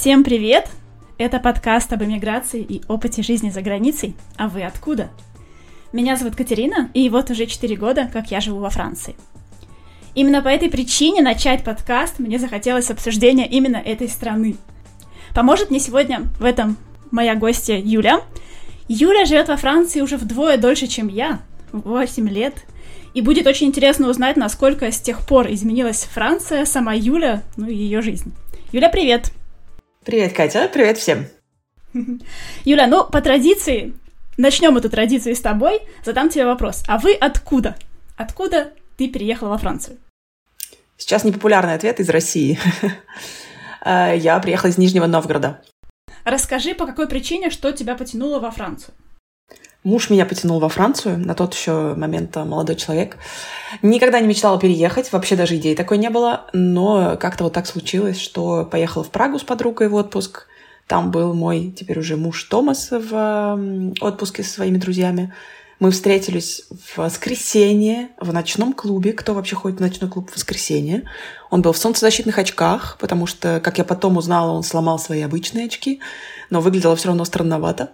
Всем 0.00 0.24
привет! 0.24 0.66
Это 1.18 1.38
подкаст 1.38 1.92
об 1.92 2.02
эмиграции 2.02 2.62
и 2.62 2.80
опыте 2.88 3.22
жизни 3.22 3.50
за 3.50 3.60
границей. 3.60 4.16
А 4.38 4.48
вы 4.48 4.62
откуда? 4.62 5.10
Меня 5.92 6.16
зовут 6.16 6.36
Катерина, 6.36 6.88
и 6.94 7.10
вот 7.10 7.28
уже 7.28 7.44
4 7.44 7.76
года, 7.76 8.08
как 8.10 8.30
я 8.30 8.40
живу 8.40 8.60
во 8.60 8.70
Франции. 8.70 9.14
Именно 10.14 10.40
по 10.40 10.48
этой 10.48 10.70
причине 10.70 11.20
начать 11.20 11.64
подкаст 11.64 12.18
мне 12.18 12.38
захотелось 12.38 12.90
обсуждения 12.90 13.46
именно 13.46 13.76
этой 13.76 14.08
страны. 14.08 14.56
Поможет 15.34 15.68
мне 15.68 15.78
сегодня 15.78 16.22
в 16.38 16.46
этом 16.46 16.78
моя 17.10 17.34
гостья 17.34 17.78
Юля. 17.78 18.22
Юля 18.88 19.26
живет 19.26 19.48
во 19.48 19.58
Франции 19.58 20.00
уже 20.00 20.16
вдвое 20.16 20.56
дольше, 20.56 20.86
чем 20.86 21.08
я, 21.08 21.42
8 21.72 22.26
лет. 22.26 22.64
И 23.12 23.20
будет 23.20 23.46
очень 23.46 23.66
интересно 23.66 24.08
узнать, 24.08 24.38
насколько 24.38 24.90
с 24.90 24.98
тех 24.98 25.26
пор 25.26 25.52
изменилась 25.52 26.08
Франция, 26.10 26.64
сама 26.64 26.94
Юля, 26.94 27.42
ну 27.58 27.66
и 27.66 27.74
ее 27.74 28.00
жизнь. 28.00 28.32
Юля, 28.72 28.88
привет! 28.88 29.30
Привет, 30.02 30.32
Катя, 30.32 30.66
привет 30.72 30.96
всем! 30.96 31.26
Юля, 32.64 32.86
ну, 32.86 33.04
по 33.04 33.20
традиции, 33.20 33.92
начнем 34.38 34.74
эту 34.78 34.88
традицию 34.88 35.36
с 35.36 35.40
тобой, 35.40 35.82
задам 36.02 36.30
тебе 36.30 36.46
вопрос. 36.46 36.82
А 36.88 36.96
вы 36.96 37.12
откуда? 37.12 37.76
Откуда 38.16 38.72
ты 38.96 39.08
переехала 39.08 39.50
во 39.50 39.58
Францию? 39.58 39.98
Сейчас 40.96 41.22
непопулярный 41.24 41.74
ответ 41.74 42.00
из 42.00 42.08
России. 42.08 42.58
Э, 43.82 44.14
я 44.14 44.38
приехала 44.40 44.68
из 44.68 44.76
Нижнего 44.76 45.06
Новгорода. 45.06 45.62
Расскажи, 46.24 46.74
по 46.74 46.84
какой 46.84 47.08
причине, 47.08 47.48
что 47.48 47.72
тебя 47.72 47.94
потянуло 47.94 48.38
во 48.38 48.50
Францию? 48.50 48.92
Муж 49.82 50.10
меня 50.10 50.26
потянул 50.26 50.60
во 50.60 50.68
Францию, 50.68 51.18
на 51.18 51.34
тот 51.34 51.54
еще 51.54 51.94
момент 51.94 52.36
э, 52.36 52.44
молодой 52.44 52.76
человек. 52.76 53.16
Никогда 53.80 54.20
не 54.20 54.26
мечтала 54.26 54.60
переехать, 54.60 55.10
вообще 55.10 55.36
даже 55.36 55.56
идеи 55.56 55.74
такой 55.74 55.96
не 55.96 56.10
было, 56.10 56.44
но 56.52 57.16
как-то 57.18 57.44
вот 57.44 57.54
так 57.54 57.66
случилось, 57.66 58.20
что 58.20 58.66
поехала 58.66 59.04
в 59.04 59.10
Прагу 59.10 59.38
с 59.38 59.42
подругой 59.42 59.88
в 59.88 59.94
отпуск. 59.94 60.48
Там 60.86 61.10
был 61.10 61.32
мой 61.32 61.74
теперь 61.74 61.98
уже 61.98 62.16
муж 62.16 62.42
Томас 62.44 62.88
в 62.90 63.58
отпуске 64.02 64.42
со 64.42 64.50
своими 64.50 64.76
друзьями. 64.76 65.32
Мы 65.78 65.92
встретились 65.92 66.64
в 66.68 66.98
воскресенье 66.98 68.10
в 68.20 68.34
ночном 68.34 68.74
клубе. 68.74 69.14
Кто 69.14 69.32
вообще 69.32 69.56
ходит 69.56 69.78
в 69.78 69.80
ночной 69.80 70.10
клуб 70.10 70.30
в 70.30 70.34
воскресенье? 70.34 71.04
Он 71.48 71.62
был 71.62 71.72
в 71.72 71.78
солнцезащитных 71.78 72.38
очках, 72.38 72.98
потому 73.00 73.26
что, 73.26 73.60
как 73.60 73.78
я 73.78 73.84
потом 73.84 74.18
узнала, 74.18 74.50
он 74.50 74.62
сломал 74.62 74.98
свои 74.98 75.22
обычные 75.22 75.66
очки, 75.66 76.00
но 76.50 76.60
выглядело 76.60 76.96
все 76.96 77.08
равно 77.08 77.24
странновато. 77.24 77.92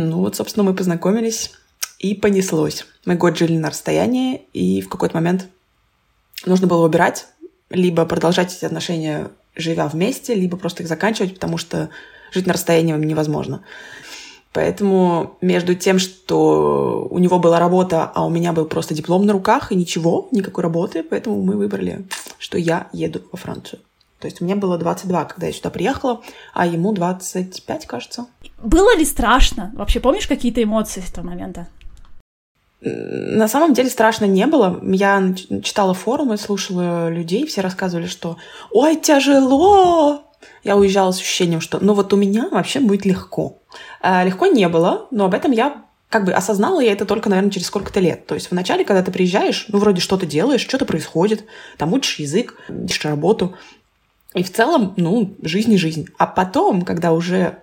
Ну 0.00 0.18
вот, 0.18 0.36
собственно, 0.36 0.62
мы 0.62 0.74
познакомились, 0.76 1.50
и 1.98 2.14
понеслось. 2.14 2.86
Мы 3.04 3.16
год 3.16 3.36
жили 3.36 3.56
на 3.56 3.68
расстоянии, 3.68 4.42
и 4.52 4.80
в 4.80 4.88
какой-то 4.88 5.16
момент 5.16 5.48
нужно 6.46 6.68
было 6.68 6.82
выбирать, 6.82 7.26
либо 7.68 8.04
продолжать 8.06 8.54
эти 8.54 8.64
отношения, 8.64 9.32
живя 9.56 9.88
вместе, 9.88 10.34
либо 10.34 10.56
просто 10.56 10.84
их 10.84 10.88
заканчивать, 10.88 11.34
потому 11.34 11.58
что 11.58 11.90
жить 12.32 12.46
на 12.46 12.52
расстоянии 12.52 12.92
невозможно. 12.92 13.64
Поэтому 14.52 15.36
между 15.40 15.74
тем, 15.74 15.98
что 15.98 17.08
у 17.10 17.18
него 17.18 17.40
была 17.40 17.58
работа, 17.58 18.04
а 18.04 18.24
у 18.24 18.30
меня 18.30 18.52
был 18.52 18.66
просто 18.66 18.94
диплом 18.94 19.26
на 19.26 19.32
руках 19.32 19.72
и 19.72 19.74
ничего, 19.74 20.28
никакой 20.30 20.62
работы, 20.62 21.02
поэтому 21.02 21.42
мы 21.42 21.56
выбрали, 21.56 22.06
что 22.38 22.56
я 22.56 22.88
еду 22.92 23.22
во 23.32 23.36
Францию. 23.36 23.80
То 24.20 24.26
есть 24.26 24.40
мне 24.40 24.56
было 24.56 24.78
22, 24.78 25.24
когда 25.26 25.46
я 25.46 25.52
сюда 25.52 25.70
приехала, 25.70 26.22
а 26.52 26.66
ему 26.66 26.92
25, 26.92 27.86
кажется. 27.86 28.26
Было 28.62 28.96
ли 28.96 29.04
страшно? 29.04 29.72
Вообще 29.74 30.00
помнишь 30.00 30.26
какие-то 30.26 30.62
эмоции 30.62 31.00
с 31.00 31.10
этого 31.10 31.26
момента? 31.26 31.68
На 32.80 33.48
самом 33.48 33.74
деле 33.74 33.90
страшно 33.90 34.24
не 34.24 34.46
было. 34.46 34.80
Я 34.82 35.34
читала 35.62 35.94
форумы, 35.94 36.36
слушала 36.36 37.08
людей, 37.08 37.46
все 37.46 37.60
рассказывали, 37.60 38.06
что 38.06 38.36
«Ой, 38.70 38.96
тяжело!» 38.96 40.22
Я 40.62 40.76
уезжала 40.76 41.10
с 41.10 41.18
ощущением, 41.18 41.60
что 41.60 41.78
«Ну 41.80 41.94
вот 41.94 42.12
у 42.12 42.16
меня 42.16 42.48
вообще 42.50 42.80
будет 42.80 43.04
легко». 43.04 43.58
А, 44.00 44.24
легко 44.24 44.46
не 44.46 44.68
было, 44.68 45.06
но 45.10 45.24
об 45.24 45.34
этом 45.34 45.50
я 45.50 45.84
как 46.08 46.24
бы 46.24 46.32
осознала 46.32 46.80
я 46.80 46.92
это 46.92 47.04
только, 47.04 47.28
наверное, 47.28 47.50
через 47.50 47.66
сколько-то 47.66 48.00
лет. 48.00 48.26
То 48.26 48.34
есть 48.34 48.50
вначале, 48.50 48.84
когда 48.84 49.02
ты 49.02 49.10
приезжаешь, 49.10 49.66
ну, 49.68 49.78
вроде 49.78 50.00
что-то 50.00 50.24
делаешь, 50.24 50.62
что-то 50.62 50.86
происходит, 50.86 51.44
там 51.76 51.92
учишь 51.92 52.18
язык, 52.18 52.56
ищешь 52.68 53.04
работу, 53.04 53.56
и 54.38 54.42
в 54.42 54.52
целом, 54.52 54.94
ну, 54.96 55.34
жизнь 55.42 55.72
и 55.72 55.78
жизнь. 55.78 56.08
А 56.18 56.26
потом, 56.26 56.82
когда 56.82 57.12
уже 57.12 57.58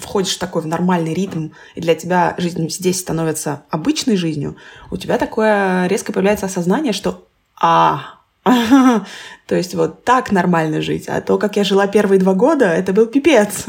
входишь 0.00 0.36
в 0.36 0.38
такой 0.38 0.62
в 0.62 0.66
нормальный 0.66 1.14
ритм, 1.14 1.48
и 1.74 1.80
для 1.80 1.94
тебя 1.94 2.34
жизнь 2.38 2.68
здесь 2.70 3.00
становится 3.00 3.62
обычной 3.70 4.16
жизнью, 4.16 4.56
у 4.90 4.96
тебя 4.96 5.18
такое 5.18 5.86
резко 5.86 6.12
появляется 6.12 6.46
осознание, 6.46 6.92
что 6.92 7.26
а, 7.60 8.16
то 8.44 9.54
есть 9.54 9.74
вот 9.74 10.04
так 10.04 10.30
нормально 10.30 10.80
жить, 10.82 11.08
а 11.08 11.20
то, 11.20 11.38
как 11.38 11.56
я 11.56 11.64
жила 11.64 11.86
первые 11.86 12.20
два 12.20 12.34
года, 12.34 12.66
это 12.66 12.92
был 12.92 13.06
пипец. 13.06 13.64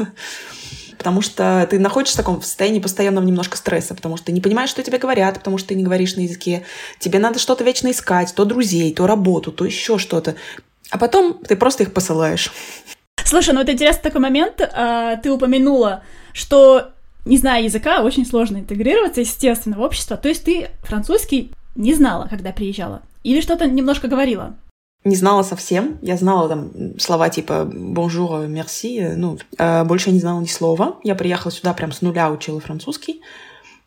Потому 0.96 1.22
что 1.22 1.66
ты 1.70 1.78
находишься 1.78 2.16
в 2.16 2.22
таком 2.22 2.42
состоянии 2.42 2.80
постоянного 2.80 3.24
немножко 3.24 3.56
стресса, 3.56 3.94
потому 3.94 4.16
что 4.16 4.26
ты 4.26 4.32
не 4.32 4.40
понимаешь, 4.40 4.68
что 4.68 4.82
тебе 4.82 4.98
говорят, 4.98 5.34
потому 5.38 5.56
что 5.56 5.68
ты 5.68 5.76
не 5.76 5.84
говоришь 5.84 6.16
на 6.16 6.22
языке. 6.22 6.64
Тебе 6.98 7.20
надо 7.20 7.38
что-то 7.38 7.62
вечно 7.62 7.92
искать, 7.92 8.34
то 8.34 8.44
друзей, 8.44 8.92
то 8.92 9.06
работу, 9.06 9.52
то 9.52 9.64
еще 9.64 9.98
что-то. 9.98 10.34
А 10.90 10.98
потом 10.98 11.34
ты 11.34 11.56
просто 11.56 11.82
их 11.82 11.92
посылаешь. 11.92 12.52
Слушай, 13.24 13.54
ну 13.54 13.60
это 13.60 13.72
интересный 13.72 14.02
такой 14.02 14.20
момент. 14.20 14.60
А, 14.60 15.16
ты 15.16 15.30
упомянула, 15.30 16.02
что, 16.32 16.92
не 17.24 17.36
зная 17.36 17.62
языка, 17.62 18.02
очень 18.02 18.24
сложно 18.24 18.58
интегрироваться, 18.58 19.20
естественно, 19.20 19.76
в 19.76 19.82
общество. 19.82 20.16
То 20.16 20.28
есть 20.28 20.44
ты 20.44 20.70
французский 20.82 21.52
не 21.74 21.94
знала, 21.94 22.26
когда 22.28 22.52
приезжала? 22.52 23.02
Или 23.22 23.40
что-то 23.40 23.66
немножко 23.66 24.08
говорила? 24.08 24.56
Не 25.04 25.14
знала 25.14 25.42
совсем. 25.42 25.98
Я 26.02 26.16
знала 26.16 26.48
там 26.48 26.98
слова 26.98 27.28
типа 27.28 27.70
«bonjour», 27.72 28.48
«merci», 28.48 29.14
ну, 29.14 29.38
э, 29.56 29.84
больше 29.84 30.08
я 30.08 30.14
не 30.14 30.20
знала 30.20 30.40
ни 30.40 30.46
слова. 30.46 30.98
Я 31.04 31.14
приехала 31.14 31.52
сюда 31.52 31.72
прям 31.72 31.92
с 31.92 32.02
нуля, 32.02 32.30
учила 32.30 32.60
французский. 32.60 33.22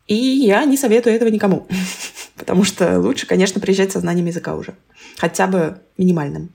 И 0.06 0.14
я 0.14 0.64
не 0.64 0.76
советую 0.76 1.14
этого 1.14 1.28
никому. 1.28 1.66
Потому 2.36 2.64
что 2.64 2.98
лучше, 2.98 3.26
конечно, 3.26 3.60
приезжать 3.60 3.92
со 3.92 4.00
знанием 4.00 4.26
языка 4.26 4.54
уже. 4.54 4.74
Хотя 5.18 5.46
бы 5.46 5.80
минимальным. 5.98 6.50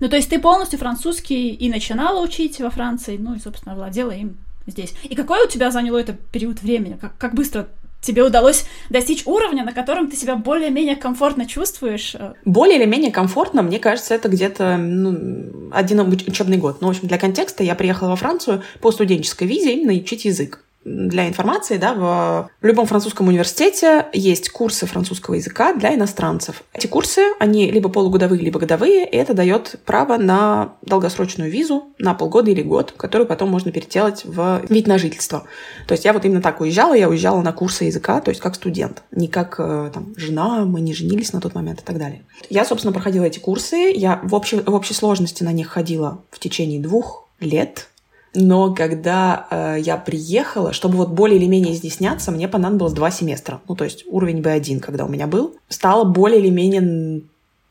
Ну, 0.00 0.08
то 0.08 0.16
есть 0.16 0.30
ты 0.30 0.38
полностью 0.38 0.78
французский 0.78 1.50
и 1.50 1.68
начинала 1.70 2.22
учить 2.22 2.60
во 2.60 2.70
Франции, 2.70 3.16
ну 3.16 3.34
и, 3.34 3.38
собственно, 3.38 3.74
владела 3.74 4.10
им 4.10 4.36
здесь. 4.66 4.94
И 5.04 5.14
какой 5.14 5.44
у 5.44 5.48
тебя 5.48 5.70
заняло 5.70 5.98
это 5.98 6.16
период 6.32 6.62
времени? 6.62 6.98
Как, 7.00 7.16
как 7.16 7.34
быстро 7.34 7.68
тебе 8.00 8.22
удалось 8.22 8.66
достичь 8.90 9.26
уровня, 9.26 9.64
на 9.64 9.72
котором 9.72 10.10
ты 10.10 10.16
себя 10.16 10.36
более-менее 10.36 10.96
комфортно 10.96 11.46
чувствуешь? 11.46 12.14
Более 12.44 12.78
или 12.78 12.84
менее 12.86 13.10
комфортно, 13.10 13.62
мне 13.62 13.78
кажется, 13.78 14.14
это 14.14 14.28
где-то 14.28 14.76
ну, 14.76 15.70
один 15.72 16.00
учебный 16.00 16.56
год. 16.56 16.80
Ну, 16.80 16.88
в 16.88 16.90
общем, 16.90 17.08
для 17.08 17.18
контекста 17.18 17.64
я 17.64 17.74
приехала 17.74 18.10
во 18.10 18.16
Францию 18.16 18.62
по 18.80 18.92
студенческой 18.92 19.48
визе 19.48 19.74
именно 19.74 19.92
учить 19.92 20.24
язык 20.24 20.62
для 20.86 21.26
информации, 21.26 21.78
да, 21.78 21.94
в, 21.94 22.50
любом 22.62 22.86
французском 22.86 23.26
университете 23.26 24.06
есть 24.12 24.50
курсы 24.50 24.86
французского 24.86 25.34
языка 25.34 25.74
для 25.74 25.94
иностранцев. 25.94 26.62
Эти 26.72 26.86
курсы, 26.86 27.22
они 27.40 27.70
либо 27.72 27.88
полугодовые, 27.88 28.40
либо 28.40 28.60
годовые, 28.60 29.04
и 29.08 29.16
это 29.16 29.34
дает 29.34 29.80
право 29.84 30.16
на 30.16 30.74
долгосрочную 30.82 31.50
визу 31.50 31.88
на 31.98 32.14
полгода 32.14 32.52
или 32.52 32.62
год, 32.62 32.94
которую 32.96 33.26
потом 33.26 33.50
можно 33.50 33.72
переделать 33.72 34.22
в 34.24 34.62
вид 34.68 34.86
на 34.86 34.96
жительство. 34.98 35.44
То 35.88 35.92
есть 35.92 36.04
я 36.04 36.12
вот 36.12 36.24
именно 36.24 36.40
так 36.40 36.60
уезжала, 36.60 36.94
я 36.94 37.08
уезжала 37.08 37.42
на 37.42 37.52
курсы 37.52 37.84
языка, 37.84 38.20
то 38.20 38.28
есть 38.28 38.40
как 38.40 38.54
студент, 38.54 39.02
не 39.10 39.26
как 39.26 39.56
э, 39.58 39.90
там, 39.92 40.14
жена, 40.16 40.64
мы 40.64 40.80
не 40.80 40.94
женились 40.94 41.32
на 41.32 41.40
тот 41.40 41.54
момент 41.54 41.80
и 41.80 41.84
так 41.84 41.98
далее. 41.98 42.22
Я, 42.48 42.64
собственно, 42.64 42.92
проходила 42.92 43.24
эти 43.24 43.40
курсы, 43.40 43.92
я 43.92 44.20
в 44.22 44.34
общей, 44.34 44.60
в 44.60 44.72
общей 44.72 44.94
сложности 44.94 45.42
на 45.42 45.52
них 45.52 45.68
ходила 45.68 46.22
в 46.30 46.38
течение 46.38 46.80
двух 46.80 47.26
лет, 47.40 47.88
но 48.36 48.74
когда 48.74 49.46
э, 49.50 49.76
я 49.80 49.96
приехала, 49.96 50.74
чтобы 50.74 50.98
вот 50.98 51.08
более 51.08 51.38
или 51.38 51.46
менее 51.46 51.74
изъясняться, 51.74 52.30
мне 52.30 52.48
понадобилось 52.48 52.92
два 52.92 53.10
семестра. 53.10 53.60
Ну, 53.66 53.74
то 53.74 53.84
есть 53.84 54.04
уровень 54.06 54.40
B1, 54.40 54.80
когда 54.80 55.06
у 55.06 55.08
меня 55.08 55.26
был, 55.26 55.56
стало 55.68 56.04
более 56.04 56.40
или 56.40 56.50
менее 56.50 57.22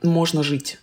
можно 0.02 0.42
жить. 0.42 0.80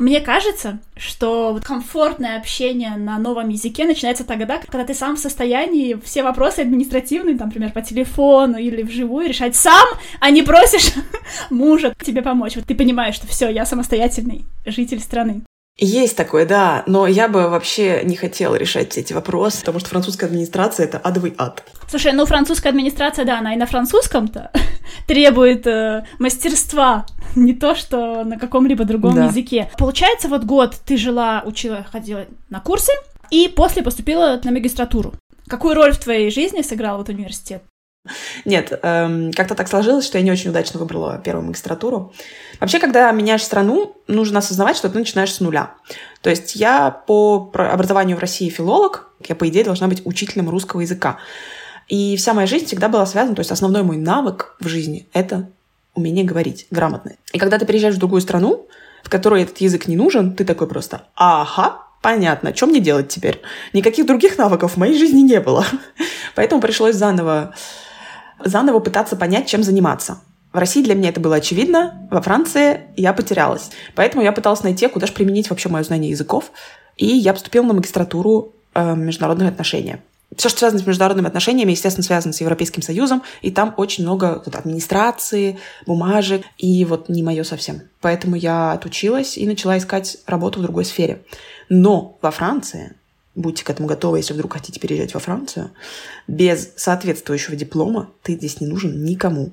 Мне 0.00 0.20
кажется, 0.20 0.80
что 0.96 1.60
комфортное 1.62 2.38
общение 2.38 2.96
на 2.96 3.18
новом 3.18 3.50
языке 3.50 3.84
начинается 3.84 4.24
тогда, 4.24 4.58
когда 4.58 4.84
ты 4.84 4.94
сам 4.94 5.16
в 5.16 5.20
состоянии 5.20 6.00
все 6.02 6.22
вопросы 6.22 6.60
административные, 6.60 7.36
там, 7.36 7.48
например, 7.48 7.72
по 7.72 7.82
телефону 7.82 8.56
или 8.58 8.82
вживую 8.82 9.28
решать 9.28 9.54
сам, 9.54 9.86
а 10.18 10.30
не 10.30 10.42
просишь 10.42 10.92
мужа 11.50 11.94
тебе 12.02 12.22
помочь. 12.22 12.56
Вот 12.56 12.64
ты 12.64 12.74
понимаешь, 12.74 13.14
что 13.14 13.26
все, 13.26 13.48
я 13.50 13.66
самостоятельный 13.66 14.44
житель 14.64 15.00
страны. 15.00 15.42
Есть 15.76 16.16
такое, 16.16 16.44
да, 16.44 16.82
но 16.86 17.06
я 17.06 17.26
бы 17.26 17.48
вообще 17.48 18.02
не 18.04 18.14
хотела 18.14 18.54
решать 18.54 18.98
эти 18.98 19.14
вопросы, 19.14 19.60
потому 19.60 19.78
что 19.78 19.88
французская 19.88 20.26
администрация— 20.26 20.84
это 20.86 20.98
адовый 20.98 21.34
ад. 21.38 21.64
Слушай, 21.88 22.12
ну 22.12 22.26
французская 22.26 22.68
администрация, 22.68 23.24
да, 23.24 23.38
она 23.38 23.54
и 23.54 23.56
на 23.56 23.66
французском-то 23.66 24.50
требует 25.06 25.66
э, 25.66 26.04
мастерства, 26.18 27.06
не 27.34 27.54
то 27.54 27.74
что 27.74 28.24
на 28.24 28.38
каком-либо 28.38 28.84
другом 28.84 29.14
да. 29.14 29.24
языке. 29.26 29.70
Получается, 29.78 30.28
вот 30.28 30.44
год 30.44 30.76
ты 30.84 30.98
жила, 30.98 31.42
учила, 31.46 31.86
ходила 31.90 32.26
на 32.50 32.60
курсы, 32.60 32.92
и 33.30 33.48
после 33.48 33.82
поступила 33.82 34.38
на 34.42 34.50
магистратуру. 34.50 35.14
Какую 35.46 35.74
роль 35.74 35.92
в 35.92 35.98
твоей 35.98 36.30
жизни 36.30 36.62
сыграл 36.62 36.98
вот 36.98 37.08
университет? 37.08 37.62
Нет, 38.44 38.78
эм, 38.82 39.30
как-то 39.32 39.54
так 39.54 39.68
сложилось, 39.68 40.06
что 40.06 40.16
я 40.16 40.24
не 40.24 40.30
очень 40.30 40.50
удачно 40.50 40.80
выбрала 40.80 41.18
первую 41.18 41.46
магистратуру. 41.46 42.12
Вообще, 42.58 42.78
когда 42.78 43.10
меняешь 43.12 43.42
страну, 43.42 43.96
нужно 44.06 44.38
осознавать, 44.38 44.76
что 44.76 44.88
ты 44.88 44.98
начинаешь 44.98 45.34
с 45.34 45.40
нуля. 45.40 45.74
То 46.22 46.30
есть 46.30 46.56
я 46.56 46.90
по 46.90 47.50
образованию 47.54 48.16
в 48.16 48.20
России 48.20 48.48
филолог, 48.48 49.10
я, 49.28 49.34
по 49.34 49.48
идее, 49.48 49.64
должна 49.64 49.86
быть 49.86 50.02
учителем 50.06 50.48
русского 50.48 50.80
языка. 50.80 51.18
И 51.88 52.16
вся 52.16 52.32
моя 52.32 52.46
жизнь 52.46 52.66
всегда 52.66 52.88
была 52.88 53.04
связана, 53.04 53.34
то 53.34 53.40
есть 53.40 53.50
основной 53.50 53.82
мой 53.82 53.96
навык 53.96 54.56
в 54.60 54.68
жизни— 54.68 55.08
это 55.12 55.50
умение 55.94 56.24
говорить 56.24 56.66
грамотно. 56.70 57.12
И 57.32 57.38
когда 57.38 57.58
ты 57.58 57.66
приезжаешь 57.66 57.96
в 57.96 57.98
другую 57.98 58.22
страну, 58.22 58.66
в 59.02 59.10
которой 59.10 59.42
этот 59.42 59.58
язык 59.58 59.88
не 59.88 59.96
нужен, 59.96 60.34
ты 60.34 60.44
такой 60.44 60.68
просто 60.68 61.08
«Ага, 61.16 61.82
понятно, 62.00 62.54
что 62.54 62.66
мне 62.66 62.80
делать 62.80 63.08
теперь?» 63.08 63.42
Никаких 63.72 64.06
других 64.06 64.38
навыков 64.38 64.74
в 64.74 64.76
моей 64.76 64.96
жизни 64.96 65.20
не 65.20 65.40
было. 65.40 65.66
Поэтому 66.34 66.62
пришлось 66.62 66.94
заново 66.94 67.54
заново 68.44 68.80
пытаться 68.80 69.16
понять, 69.16 69.46
чем 69.46 69.62
заниматься. 69.62 70.20
В 70.52 70.58
России 70.58 70.82
для 70.82 70.94
меня 70.94 71.10
это 71.10 71.20
было 71.20 71.36
очевидно, 71.36 72.08
во 72.10 72.20
Франции 72.20 72.80
я 72.96 73.12
потерялась. 73.12 73.70
Поэтому 73.94 74.22
я 74.22 74.32
пыталась 74.32 74.64
найти, 74.64 74.88
куда 74.88 75.06
же 75.06 75.12
применить 75.12 75.48
вообще 75.48 75.68
мое 75.68 75.84
знание 75.84 76.10
языков. 76.10 76.50
И 76.96 77.06
я 77.06 77.32
поступила 77.32 77.64
на 77.64 77.74
магистратуру 77.74 78.54
э, 78.74 78.94
международных 78.96 79.48
отношений. 79.48 79.96
Все, 80.36 80.48
что 80.48 80.60
связано 80.60 80.82
с 80.82 80.86
международными 80.86 81.28
отношениями, 81.28 81.72
естественно, 81.72 82.04
связано 82.04 82.32
с 82.32 82.40
Европейским 82.40 82.82
Союзом, 82.82 83.22
и 83.42 83.50
там 83.50 83.74
очень 83.76 84.04
много 84.04 84.42
вот, 84.44 84.54
администрации, 84.54 85.58
бумажек, 85.86 86.42
и 86.56 86.84
вот 86.84 87.08
не 87.08 87.22
мое 87.22 87.42
совсем. 87.42 87.82
Поэтому 88.00 88.36
я 88.36 88.72
отучилась 88.72 89.36
и 89.36 89.46
начала 89.46 89.76
искать 89.78 90.18
работу 90.26 90.60
в 90.60 90.62
другой 90.62 90.84
сфере. 90.84 91.22
Но 91.68 92.18
во 92.22 92.30
Франции 92.30 92.96
будьте 93.34 93.64
к 93.64 93.70
этому 93.70 93.88
готовы, 93.88 94.18
если 94.18 94.34
вдруг 94.34 94.52
хотите 94.54 94.80
переезжать 94.80 95.14
во 95.14 95.20
Францию, 95.20 95.70
без 96.26 96.72
соответствующего 96.76 97.56
диплома 97.56 98.10
ты 98.22 98.34
здесь 98.34 98.60
не 98.60 98.66
нужен 98.66 99.04
никому. 99.04 99.52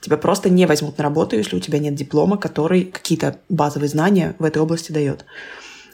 Тебя 0.00 0.16
просто 0.16 0.50
не 0.50 0.66
возьмут 0.66 0.98
на 0.98 1.04
работу, 1.04 1.36
если 1.36 1.56
у 1.56 1.60
тебя 1.60 1.78
нет 1.78 1.94
диплома, 1.94 2.36
который 2.36 2.84
какие-то 2.84 3.38
базовые 3.48 3.88
знания 3.88 4.34
в 4.38 4.44
этой 4.44 4.60
области 4.60 4.90
дает. 4.90 5.24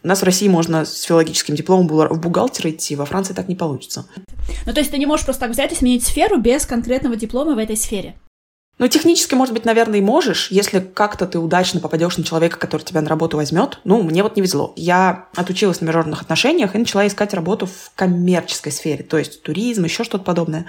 У 0.02 0.08
нас 0.08 0.20
в 0.20 0.24
России 0.24 0.48
можно 0.48 0.84
с 0.84 1.02
филологическим 1.02 1.54
дипломом 1.54 1.88
в 1.88 2.20
бухгалтера 2.20 2.70
идти, 2.70 2.96
во 2.96 3.04
Франции 3.04 3.34
так 3.34 3.48
не 3.48 3.56
получится. 3.56 4.06
Ну, 4.64 4.72
то 4.72 4.80
есть 4.80 4.92
ты 4.92 4.98
не 4.98 5.06
можешь 5.06 5.26
просто 5.26 5.42
так 5.42 5.50
взять 5.50 5.72
и 5.72 5.74
сменить 5.74 6.04
сферу 6.04 6.38
без 6.38 6.64
конкретного 6.64 7.16
диплома 7.16 7.54
в 7.54 7.58
этой 7.58 7.76
сфере? 7.76 8.14
Ну, 8.78 8.86
технически, 8.86 9.34
может 9.34 9.54
быть, 9.54 9.64
наверное, 9.64 9.98
и 9.98 10.02
можешь, 10.02 10.52
если 10.52 10.78
как-то 10.78 11.26
ты 11.26 11.40
удачно 11.40 11.80
попадешь 11.80 12.16
на 12.16 12.22
человека, 12.22 12.58
который 12.58 12.82
тебя 12.82 13.00
на 13.00 13.08
работу 13.08 13.36
возьмет. 13.36 13.80
Ну, 13.82 14.02
мне 14.02 14.22
вот 14.22 14.36
не 14.36 14.42
везло. 14.42 14.72
Я 14.76 15.26
отучилась 15.34 15.80
на 15.80 15.86
международных 15.86 16.22
отношениях 16.22 16.74
и 16.74 16.78
начала 16.78 17.06
искать 17.06 17.34
работу 17.34 17.66
в 17.66 17.90
коммерческой 17.96 18.70
сфере, 18.70 19.02
то 19.02 19.18
есть 19.18 19.42
туризм, 19.42 19.84
еще 19.84 20.04
что-то 20.04 20.24
подобное. 20.24 20.66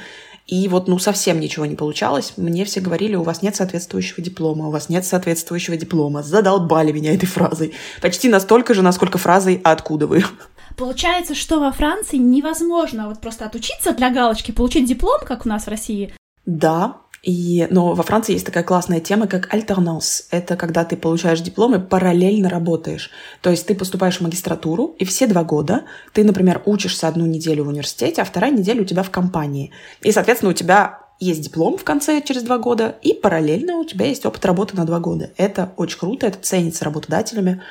И 0.47 0.67
вот, 0.67 0.87
ну, 0.87 0.97
совсем 0.97 1.39
ничего 1.39 1.67
не 1.67 1.75
получалось. 1.75 2.33
Мне 2.35 2.65
все 2.65 2.79
говорили, 2.79 3.15
у 3.15 3.21
вас 3.21 3.43
нет 3.43 3.55
соответствующего 3.55 4.23
диплома, 4.23 4.69
у 4.69 4.71
вас 4.71 4.89
нет 4.89 5.05
соответствующего 5.05 5.77
диплома. 5.77 6.23
Задолбали 6.23 6.91
меня 6.91 7.13
этой 7.13 7.27
фразой. 7.27 7.75
Почти 8.01 8.29
настолько 8.29 8.73
же, 8.73 8.81
насколько 8.81 9.19
фразой 9.19 9.61
«А 9.63 9.73
откуда 9.73 10.07
вы?». 10.07 10.23
Получается, 10.75 11.35
что 11.35 11.59
во 11.59 11.71
Франции 11.71 12.17
невозможно 12.17 13.09
вот 13.09 13.21
просто 13.21 13.45
отучиться 13.45 13.93
для 13.93 14.09
галочки, 14.09 14.51
получить 14.51 14.87
диплом, 14.87 15.19
как 15.23 15.45
у 15.45 15.49
нас 15.49 15.65
в 15.65 15.67
России. 15.67 16.13
Да, 16.47 17.01
и, 17.21 17.67
но 17.69 17.93
во 17.93 18.03
Франции 18.03 18.33
есть 18.33 18.45
такая 18.45 18.63
классная 18.63 18.99
тема, 18.99 19.27
как 19.27 19.53
альтернанс. 19.53 20.27
Это 20.31 20.55
когда 20.55 20.85
ты 20.85 20.95
получаешь 20.95 21.41
диплом 21.41 21.75
и 21.75 21.79
параллельно 21.79 22.49
работаешь. 22.49 23.11
То 23.41 23.49
есть 23.49 23.67
ты 23.67 23.75
поступаешь 23.75 24.17
в 24.17 24.21
магистратуру, 24.21 24.95
и 24.97 25.05
все 25.05 25.27
два 25.27 25.43
года 25.43 25.83
ты, 26.13 26.23
например, 26.23 26.61
учишься 26.65 27.07
одну 27.07 27.25
неделю 27.25 27.65
в 27.65 27.67
университете, 27.67 28.21
а 28.21 28.25
вторая 28.25 28.51
неделя 28.51 28.81
у 28.81 28.85
тебя 28.85 29.03
в 29.03 29.11
компании. 29.11 29.71
И, 30.01 30.11
соответственно, 30.11 30.51
у 30.51 30.55
тебя 30.55 30.99
есть 31.19 31.41
диплом 31.41 31.77
в 31.77 31.83
конце 31.83 32.21
через 32.21 32.43
два 32.43 32.57
года, 32.57 32.95
и 33.01 33.13
параллельно 33.13 33.75
у 33.75 33.83
тебя 33.83 34.05
есть 34.05 34.25
опыт 34.25 34.45
работы 34.45 34.77
на 34.77 34.85
два 34.85 34.99
года. 34.99 35.31
Это 35.35 35.73
очень 35.75 35.99
круто, 35.99 36.27
это 36.27 36.39
ценится 36.39 36.85
работодателями. 36.85 37.61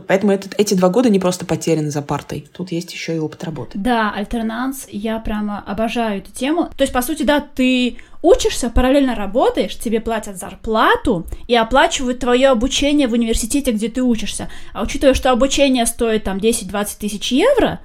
Поэтому 0.00 0.32
этот, 0.32 0.54
эти 0.58 0.74
два 0.74 0.88
года 0.88 1.10
не 1.10 1.18
просто 1.18 1.44
потеряны 1.44 1.90
за 1.90 2.02
партой. 2.02 2.48
Тут 2.52 2.72
есть 2.72 2.92
еще 2.92 3.16
и 3.16 3.18
опыт 3.18 3.44
работы. 3.44 3.78
Да, 3.78 4.12
альтернанс, 4.12 4.86
я 4.90 5.18
прямо 5.18 5.62
обожаю 5.66 6.18
эту 6.18 6.32
тему. 6.32 6.70
То 6.76 6.82
есть, 6.82 6.92
по 6.92 7.02
сути, 7.02 7.24
да, 7.24 7.40
ты 7.40 7.98
учишься, 8.22 8.70
параллельно 8.70 9.14
работаешь, 9.14 9.76
тебе 9.76 10.00
платят 10.00 10.38
зарплату 10.38 11.26
и 11.48 11.54
оплачивают 11.54 12.20
твое 12.20 12.48
обучение 12.48 13.08
в 13.08 13.12
университете, 13.12 13.72
где 13.72 13.88
ты 13.88 14.02
учишься. 14.02 14.48
А 14.72 14.82
учитывая, 14.82 15.14
что 15.14 15.30
обучение 15.30 15.84
стоит 15.86 16.24
там 16.24 16.38
10-20 16.38 16.98
тысяч 16.98 17.32
евро 17.32 17.80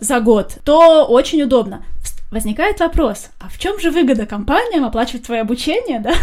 за 0.00 0.20
год, 0.20 0.58
то 0.64 1.04
очень 1.04 1.42
удобно. 1.42 1.84
Возникает 2.30 2.80
вопрос, 2.80 3.28
а 3.38 3.48
в 3.48 3.58
чем 3.58 3.78
же 3.78 3.92
выгода 3.92 4.26
компаниям 4.26 4.84
оплачивать 4.84 5.26
твое 5.26 5.42
обучение, 5.42 6.00
да, 6.04 6.14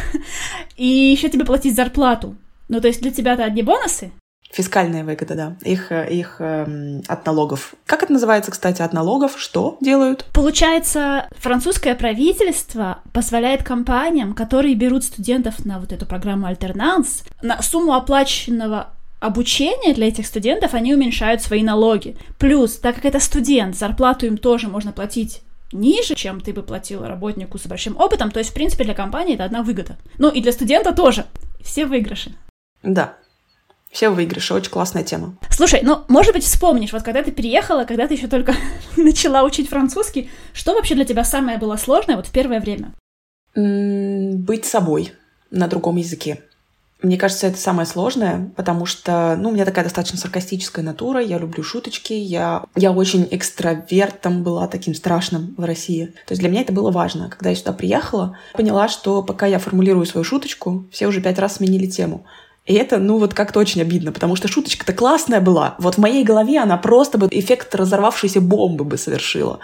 и 0.75 0.85
еще 0.85 1.29
тебе 1.29 1.45
платить 1.45 1.75
зарплату? 1.75 2.35
Ну, 2.67 2.81
то 2.81 2.87
есть 2.87 3.01
для 3.01 3.11
тебя 3.11 3.33
это 3.33 3.45
одни 3.45 3.63
бонусы, 3.63 4.11
Фискальная 4.53 5.03
выгода, 5.03 5.36
да. 5.36 5.56
Их, 5.63 5.92
их 5.92 6.36
э, 6.39 7.01
от 7.07 7.25
налогов. 7.25 7.74
Как 7.86 8.03
это 8.03 8.12
называется, 8.12 8.51
кстати, 8.51 8.81
от 8.81 8.92
налогов? 8.92 9.36
Что 9.38 9.77
делают? 9.80 10.25
Получается, 10.33 11.27
французское 11.38 11.95
правительство 11.95 13.00
позволяет 13.13 13.63
компаниям, 13.63 14.33
которые 14.33 14.75
берут 14.75 15.06
студентов 15.06 15.65
на 15.65 15.80
вот 15.80 15.94
эту 15.94 16.06
программу 16.06 16.48
альтернанс, 16.48 17.24
на 17.42 17.62
сумму 17.62 17.94
оплаченного 17.94 18.89
обучения 19.21 19.94
для 19.94 20.07
этих 20.07 20.25
студентов, 20.25 20.74
они 20.74 20.94
уменьшают 20.94 21.42
свои 21.42 21.63
налоги. 21.63 22.18
Плюс, 22.39 22.77
так 22.77 22.95
как 22.95 23.06
это 23.06 23.19
студент, 23.19 23.77
зарплату 23.77 24.25
им 24.25 24.38
тоже 24.38 24.68
можно 24.68 24.92
платить 24.92 25.44
ниже, 25.71 26.15
чем 26.15 26.42
ты 26.42 26.51
бы 26.53 26.63
платил 26.63 27.06
работнику 27.06 27.57
с 27.57 27.68
большим 27.68 27.95
опытом. 27.98 28.31
То 28.31 28.39
есть, 28.39 28.51
в 28.51 28.53
принципе, 28.53 28.83
для 28.83 28.95
компании 28.95 29.36
это 29.36 29.45
одна 29.45 29.63
выгода. 29.63 29.95
Ну 30.18 30.30
и 30.30 30.42
для 30.42 30.51
студента 30.51 30.92
тоже. 30.92 31.25
Все 31.63 31.86
выигрыши. 31.86 32.33
Да, 32.83 33.13
все 33.91 34.09
выигрыши, 34.09 34.53
очень 34.53 34.71
классная 34.71 35.03
тема. 35.03 35.35
Слушай, 35.49 35.81
ну, 35.83 36.03
может 36.07 36.33
быть, 36.33 36.43
вспомнишь, 36.43 36.93
вот 36.93 37.03
когда 37.03 37.23
ты 37.23 37.31
переехала, 37.31 37.83
когда 37.83 38.07
ты 38.07 38.13
еще 38.13 38.27
только 38.27 38.55
начала 38.97 39.43
учить 39.43 39.69
французский, 39.69 40.29
что 40.53 40.73
вообще 40.73 40.95
для 40.95 41.05
тебя 41.05 41.23
самое 41.23 41.57
было 41.57 41.75
сложное 41.75 42.15
вот 42.15 42.27
в 42.27 42.31
первое 42.31 42.59
время? 42.59 42.93
быть 43.53 44.63
собой 44.63 45.11
на 45.49 45.67
другом 45.67 45.97
языке. 45.97 46.41
Мне 47.01 47.17
кажется, 47.17 47.47
это 47.47 47.57
самое 47.57 47.88
сложное, 47.88 48.51
потому 48.55 48.85
что, 48.85 49.35
ну, 49.38 49.49
у 49.49 49.51
меня 49.51 49.65
такая 49.65 49.83
достаточно 49.83 50.19
саркастическая 50.19 50.85
натура, 50.85 51.19
я 51.19 51.39
люблю 51.39 51.63
шуточки, 51.63 52.13
я, 52.13 52.63
я 52.75 52.91
очень 52.91 53.27
экстравертом 53.31 54.43
была, 54.43 54.67
таким 54.67 54.93
страшным 54.93 55.55
в 55.57 55.63
России. 55.65 56.05
То 56.27 56.33
есть 56.33 56.41
для 56.41 56.49
меня 56.49 56.61
это 56.61 56.73
было 56.73 56.91
важно. 56.91 57.29
Когда 57.29 57.49
я 57.49 57.55
сюда 57.55 57.73
приехала, 57.73 58.38
поняла, 58.53 58.88
что 58.88 59.23
пока 59.23 59.47
я 59.47 59.57
формулирую 59.57 60.05
свою 60.05 60.24
шуточку, 60.24 60.86
все 60.91 61.07
уже 61.07 61.21
пять 61.21 61.39
раз 61.39 61.55
сменили 61.55 61.88
тему. 61.88 62.24
И 62.71 62.73
это, 62.73 62.99
ну, 62.99 63.17
вот 63.17 63.33
как-то 63.33 63.59
очень 63.59 63.81
обидно, 63.81 64.13
потому 64.13 64.37
что 64.37 64.47
шуточка-то 64.47 64.93
классная 64.93 65.41
была. 65.41 65.75
Вот 65.77 65.95
в 65.95 65.97
моей 65.97 66.23
голове 66.23 66.57
она 66.57 66.77
просто 66.77 67.17
бы 67.17 67.27
эффект 67.29 67.75
разорвавшейся 67.75 68.39
бомбы 68.39 68.85
бы 68.85 68.97
совершила. 68.97 69.59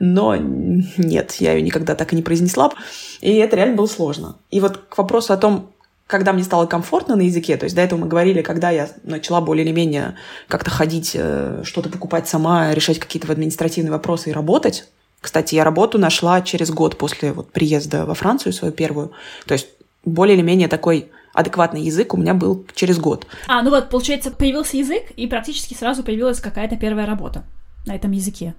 Но 0.00 0.34
нет, 0.34 1.32
я 1.38 1.52
ее 1.52 1.60
никогда 1.60 1.94
так 1.94 2.14
и 2.14 2.16
не 2.16 2.22
произнесла. 2.22 2.72
И 3.20 3.34
это 3.34 3.56
реально 3.56 3.76
было 3.76 3.86
сложно. 3.86 4.36
И 4.50 4.60
вот 4.60 4.78
к 4.88 4.96
вопросу 4.96 5.34
о 5.34 5.36
том, 5.36 5.68
когда 6.06 6.32
мне 6.32 6.44
стало 6.44 6.64
комфортно 6.64 7.14
на 7.14 7.20
языке, 7.20 7.58
то 7.58 7.64
есть 7.64 7.76
до 7.76 7.82
этого 7.82 8.00
мы 8.00 8.06
говорили, 8.06 8.40
когда 8.40 8.70
я 8.70 8.88
начала 9.02 9.42
более 9.42 9.66
или 9.66 9.72
менее 9.72 10.16
как-то 10.48 10.70
ходить, 10.70 11.10
э, 11.12 11.60
что-то 11.62 11.90
покупать 11.90 12.26
сама, 12.26 12.72
решать 12.72 13.00
какие-то 13.00 13.30
административные 13.30 13.92
вопросы 13.92 14.30
и 14.30 14.32
работать. 14.32 14.88
Кстати, 15.20 15.56
я 15.56 15.62
работу 15.64 15.98
нашла 15.98 16.40
через 16.40 16.70
год 16.70 16.96
после 16.96 17.32
вот 17.32 17.52
приезда 17.52 18.06
во 18.06 18.14
Францию 18.14 18.54
свою 18.54 18.72
первую. 18.72 19.12
То 19.44 19.52
есть 19.52 19.68
более 20.06 20.36
или 20.36 20.42
менее 20.42 20.68
такой 20.68 21.10
адекватный 21.34 21.82
язык 21.82 22.14
у 22.14 22.16
меня 22.16 22.32
был 22.32 22.66
через 22.74 22.98
год. 22.98 23.26
А, 23.46 23.62
ну 23.62 23.70
вот, 23.70 23.90
получается, 23.90 24.30
появился 24.30 24.78
язык, 24.78 25.10
и 25.16 25.26
практически 25.26 25.74
сразу 25.74 26.02
появилась 26.02 26.40
какая-то 26.40 26.76
первая 26.76 27.06
работа 27.06 27.44
на 27.86 27.94
этом 27.94 28.12
языке. 28.12 28.54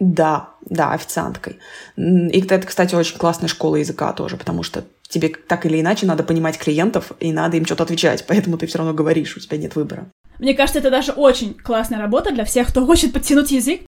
Да, 0.00 0.50
да, 0.62 0.92
официанткой. 0.92 1.58
И 1.96 2.40
это, 2.48 2.66
кстати, 2.66 2.94
очень 2.94 3.16
классная 3.16 3.48
школа 3.48 3.76
языка 3.76 4.12
тоже, 4.12 4.36
потому 4.36 4.62
что 4.62 4.84
тебе 5.08 5.28
так 5.28 5.66
или 5.66 5.80
иначе 5.80 6.06
надо 6.06 6.24
понимать 6.24 6.58
клиентов, 6.58 7.12
и 7.20 7.32
надо 7.32 7.56
им 7.56 7.66
что-то 7.66 7.84
отвечать, 7.84 8.24
поэтому 8.28 8.58
ты 8.58 8.66
все 8.66 8.78
равно 8.78 8.94
говоришь, 8.94 9.36
у 9.36 9.40
тебя 9.40 9.58
нет 9.58 9.76
выбора. 9.76 10.06
Мне 10.38 10.54
кажется, 10.54 10.80
это 10.80 10.90
даже 10.90 11.12
очень 11.12 11.54
классная 11.54 12.00
работа 12.00 12.32
для 12.32 12.44
всех, 12.44 12.68
кто 12.68 12.84
хочет 12.86 13.12
подтянуть 13.12 13.52
язык. 13.52 13.82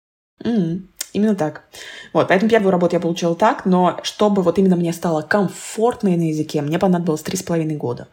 Mm. 0.43 0.87
Именно 1.13 1.35
так. 1.35 1.63
Вот, 2.11 2.27
поэтому 2.27 2.49
первую 2.49 2.71
работу 2.71 2.95
я 2.95 2.99
получила 2.99 3.35
так, 3.35 3.65
но 3.65 3.99
чтобы 4.03 4.41
вот 4.41 4.57
именно 4.57 4.75
мне 4.75 4.91
стало 4.91 5.21
комфортно 5.21 6.09
на 6.09 6.29
языке, 6.29 6.61
мне 6.61 6.79
понадобилось 6.79 7.21
три 7.21 7.37
с 7.37 7.43
половиной 7.43 7.75
года. 7.75 8.07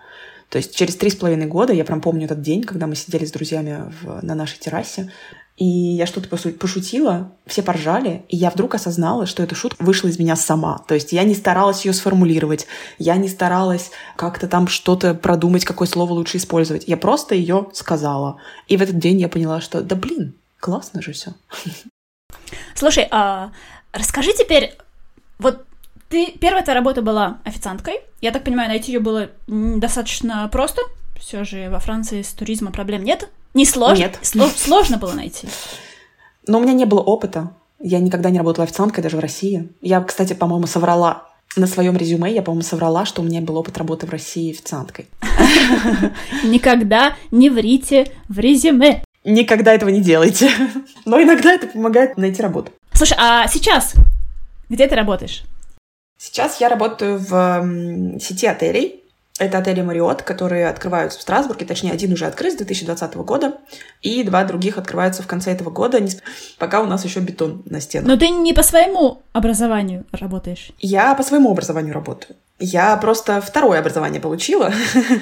То 0.50 0.58
есть 0.58 0.74
через 0.74 0.96
три 0.96 1.10
с 1.10 1.16
половиной 1.16 1.46
года, 1.46 1.72
я 1.72 1.84
прям 1.84 2.00
помню 2.00 2.26
этот 2.26 2.42
день, 2.42 2.62
когда 2.62 2.86
мы 2.86 2.96
сидели 2.96 3.24
с 3.24 3.32
друзьями 3.32 3.92
в, 4.02 4.22
на 4.22 4.34
нашей 4.34 4.58
террасе, 4.58 5.10
и 5.56 5.64
я 5.64 6.06
что-то 6.06 6.28
пошутила, 6.28 7.32
все 7.46 7.62
поржали, 7.62 8.24
и 8.28 8.36
я 8.36 8.50
вдруг 8.50 8.74
осознала, 8.74 9.26
что 9.26 9.42
эта 9.42 9.54
шутка 9.54 9.82
вышла 9.82 10.08
из 10.08 10.18
меня 10.18 10.34
сама. 10.34 10.82
То 10.88 10.94
есть 10.94 11.12
я 11.12 11.22
не 11.22 11.34
старалась 11.34 11.84
ее 11.84 11.92
сформулировать, 11.92 12.66
я 12.98 13.16
не 13.16 13.28
старалась 13.28 13.90
как-то 14.16 14.48
там 14.48 14.68
что-то 14.68 15.14
продумать, 15.14 15.64
какое 15.64 15.86
слово 15.86 16.14
лучше 16.14 16.38
использовать. 16.38 16.88
Я 16.88 16.96
просто 16.96 17.34
ее 17.34 17.68
сказала. 17.74 18.38
И 18.68 18.76
в 18.76 18.82
этот 18.82 18.98
день 18.98 19.20
я 19.20 19.28
поняла, 19.28 19.60
что 19.60 19.82
да 19.82 19.96
блин, 19.96 20.34
классно 20.58 21.02
же 21.02 21.12
все. 21.12 21.34
Слушай, 22.74 23.06
а 23.10 23.50
расскажи 23.92 24.32
теперь, 24.32 24.76
вот 25.38 25.64
Ты 26.08 26.32
первая 26.40 26.62
твоя 26.64 26.78
работа 26.78 27.02
была 27.02 27.38
официанткой. 27.44 28.00
Я 28.20 28.32
так 28.32 28.42
понимаю, 28.44 28.68
найти 28.68 28.92
ее 28.92 29.00
было 29.00 29.30
достаточно 29.46 30.48
просто. 30.48 30.82
Все 31.18 31.44
же 31.44 31.68
во 31.70 31.78
Франции 31.78 32.22
с 32.22 32.32
туризмом 32.32 32.72
проблем 32.72 33.04
нет. 33.04 33.28
Не 33.54 33.64
сложно. 33.64 34.02
Нет. 34.02 34.18
Сло- 34.22 34.50
сложно 34.56 34.96
было 34.96 35.12
найти. 35.12 35.48
Но 36.46 36.58
у 36.58 36.62
меня 36.62 36.72
не 36.72 36.84
было 36.84 37.00
опыта. 37.00 37.52
Я 37.78 38.00
никогда 38.00 38.30
не 38.30 38.38
работала 38.38 38.64
официанткой 38.64 39.02
даже 39.04 39.16
в 39.16 39.20
России. 39.20 39.68
Я, 39.80 40.00
кстати, 40.02 40.32
по-моему, 40.32 40.66
соврала 40.66 41.28
на 41.56 41.66
своем 41.66 41.96
резюме, 41.96 42.32
я, 42.32 42.42
по-моему, 42.42 42.62
соврала, 42.62 43.04
что 43.04 43.22
у 43.22 43.24
меня 43.24 43.40
был 43.40 43.56
опыт 43.56 43.78
работы 43.78 44.06
в 44.06 44.10
России 44.10 44.50
официанткой. 44.52 45.06
Никогда 46.44 47.16
не 47.30 47.50
врите 47.50 48.12
в 48.28 48.38
резюме. 48.38 49.04
Никогда 49.24 49.72
этого 49.72 49.90
не 49.90 50.00
делайте. 50.00 50.50
Но 51.04 51.22
иногда 51.22 51.52
это 51.52 51.66
помогает 51.66 52.16
найти 52.16 52.42
работу. 52.42 52.72
Слушай, 52.92 53.16
а 53.18 53.46
сейчас 53.48 53.94
где 54.70 54.86
ты 54.86 54.94
работаешь? 54.94 55.42
Сейчас 56.16 56.60
я 56.60 56.68
работаю 56.68 57.18
в 57.18 58.18
сети 58.20 58.46
отелей. 58.46 59.02
Это 59.40 59.58
отели 59.58 59.80
Мариот, 59.80 60.22
которые 60.22 60.68
открываются 60.68 61.18
в 61.18 61.22
Страсбурге, 61.22 61.64
точнее, 61.64 61.92
один 61.92 62.12
уже 62.12 62.26
открыт 62.26 62.52
с 62.52 62.56
2020 62.56 63.14
года, 63.16 63.56
и 64.02 64.22
два 64.22 64.44
других 64.44 64.76
открываются 64.76 65.22
в 65.22 65.26
конце 65.26 65.50
этого 65.50 65.70
года, 65.70 65.98
пока 66.58 66.82
у 66.82 66.86
нас 66.86 67.06
еще 67.06 67.20
бетон 67.20 67.62
на 67.64 67.80
стенах. 67.80 68.06
Но 68.06 68.16
ты 68.18 68.28
не 68.28 68.52
по 68.52 68.62
своему 68.62 69.22
образованию 69.32 70.04
работаешь? 70.12 70.72
Я 70.78 71.14
по 71.14 71.22
своему 71.22 71.50
образованию 71.50 71.94
работаю. 71.94 72.36
Я 72.58 72.94
просто 72.98 73.40
второе 73.40 73.80
образование 73.80 74.20
получила. 74.20 74.70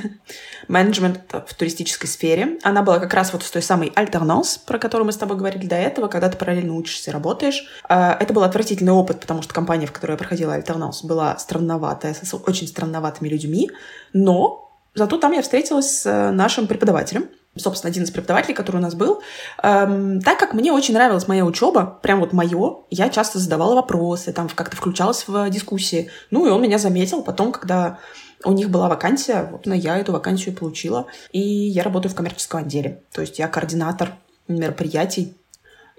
Менеджмент 0.67 1.21
в 1.47 1.55
туристической 1.55 2.09
сфере. 2.09 2.59
Она 2.62 2.83
была 2.83 2.99
как 2.99 3.15
раз 3.15 3.33
вот 3.33 3.43
с 3.43 3.50
той 3.50 3.62
самой 3.62 3.93
альтернанс, 3.95 4.59
про 4.59 4.79
которую 4.79 5.07
мы 5.07 5.12
с 5.12 5.17
тобой 5.17 5.37
говорили 5.37 5.67
до 5.67 5.77
этого, 5.77 6.09
когда 6.09 6.29
ты 6.29 6.37
параллельно 6.37 6.75
учишься 6.75 7.11
и 7.11 7.12
работаешь. 7.12 7.67
А, 7.88 8.17
это 8.19 8.33
был 8.33 8.43
отвратительный 8.43 8.93
опыт, 8.93 9.21
потому 9.21 9.43
что 9.43 9.55
компания, 9.55 9.87
в 9.87 9.93
которой 9.93 10.12
я 10.12 10.17
проходила 10.19 10.55
альтернанс, 10.55 11.05
была 11.05 11.38
странноватая, 11.38 12.15
с 12.15 12.35
очень 12.35 12.67
странноватыми 12.67 13.29
людьми. 13.29 13.71
Но 14.12 14.73
зато 14.95 15.19
там 15.19 15.33
я 15.33 15.43
встретилась 15.43 16.03
с 16.03 16.31
нашим 16.33 16.67
преподавателем, 16.67 17.29
собственно, 17.57 17.91
один 17.91 18.05
из 18.05 18.11
преподавателей, 18.11 18.55
который 18.55 18.77
у 18.77 18.81
нас 18.81 18.95
был. 18.95 19.21
Эм, 19.62 20.21
так 20.21 20.38
как 20.38 20.55
мне 20.55 20.73
очень 20.73 20.95
нравилась 20.95 21.29
моя 21.29 21.45
учеба, 21.45 21.99
прям 22.03 22.21
вот 22.21 22.33
мое, 22.33 22.79
я 22.91 23.09
часто 23.09 23.38
задавала 23.38 23.75
вопросы, 23.75 24.33
там 24.33 24.49
как-то 24.55 24.77
включалась 24.77 25.27
в 25.27 25.50
дискуссии. 25.50 26.11
Ну, 26.31 26.47
и 26.47 26.50
он 26.50 26.62
меня 26.62 26.79
заметил 26.79 27.23
потом, 27.23 27.53
когда 27.53 27.99
у 28.45 28.52
них 28.52 28.71
была 28.71 28.88
вакансия, 28.88 29.49
вот 29.50 29.66
я 29.66 29.99
эту 29.99 30.12
вакансию 30.12 30.54
получила, 30.54 31.07
и 31.33 31.40
я 31.40 31.83
работаю 31.83 32.12
в 32.12 32.14
коммерческом 32.14 32.61
отделе. 32.61 33.02
То 33.12 33.21
есть 33.21 33.38
я 33.38 33.49
координатор 33.49 34.14
мероприятий. 34.47 35.35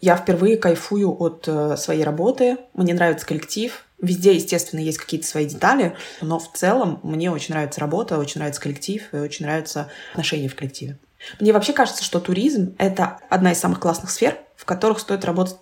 Я 0.02 0.16
впервые 0.16 0.58
кайфую 0.58 1.14
от 1.22 1.44
э, 1.48 1.76
своей 1.76 2.04
работы, 2.04 2.58
мне 2.74 2.94
нравится 2.94 3.26
коллектив, 3.26 3.86
Везде, 4.02 4.34
естественно, 4.34 4.80
есть 4.80 4.98
какие-то 4.98 5.28
свои 5.28 5.46
детали, 5.46 5.96
но 6.22 6.40
в 6.40 6.54
целом 6.54 7.02
мне 7.04 7.30
очень 7.32 7.54
нравится 7.54 7.82
работа, 7.82 8.18
очень 8.18 8.40
нравится 8.40 8.62
коллектив 8.62 9.04
и 9.12 9.18
очень 9.18 9.46
нравятся 9.46 9.90
отношения 10.12 10.48
в 10.48 10.56
коллективе. 10.56 10.98
Мне 11.42 11.52
вообще 11.52 11.74
кажется, 11.74 12.04
что 12.04 12.22
туризм— 12.22 12.76
это 12.78 13.20
одна 13.30 13.52
из 13.52 13.60
самых 13.60 13.82
классных 13.82 14.10
сфер, 14.10 14.38
в 14.56 14.64
которых 14.64 15.00
стоит 15.00 15.26
работать 15.26 15.58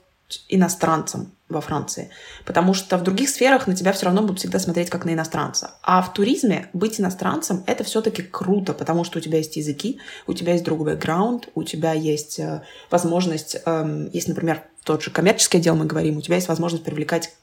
иностранцам 0.50 1.32
во 1.50 1.62
Франции. 1.62 2.10
Потому 2.46 2.74
что 2.74 2.98
в 2.98 3.04
других 3.04 3.30
сферах 3.30 3.68
на 3.68 3.76
тебя 3.76 3.94
все 3.94 4.06
равно 4.06 4.22
будут 4.22 4.40
всегда 4.40 4.60
смотреть 4.60 4.90
как 4.90 5.06
на 5.06 5.14
иностранца. 5.14 5.72
А 5.82 6.02
в 6.02 6.14
туризме 6.14 6.70
быть 6.74 7.00
иностранцем— 7.00 7.64
это 7.68 7.84
все-таки 7.84 8.22
круто, 8.22 8.74
потому 8.74 9.04
что 9.04 9.20
у 9.20 9.22
тебя 9.22 9.38
есть 9.38 9.56
языки, 9.56 10.00
у 10.28 10.34
тебя 10.34 10.54
есть 10.54 10.66
другой 10.66 10.94
бэкграунд, 10.94 11.50
у 11.56 11.64
тебя 11.64 11.94
есть 11.94 12.40
э, 12.40 12.64
возможность, 12.92 13.58
э, 13.66 14.10
если, 14.12 14.32
например, 14.32 14.64
тот 14.84 15.04
же 15.04 15.12
коммерческий 15.12 15.58
отдел 15.58 15.76
мы 15.76 15.86
говорим, 15.86 16.18
у 16.18 16.22
тебя 16.22 16.36
есть 16.36 16.50
возможность 16.50 16.84
привлекать 16.84 17.34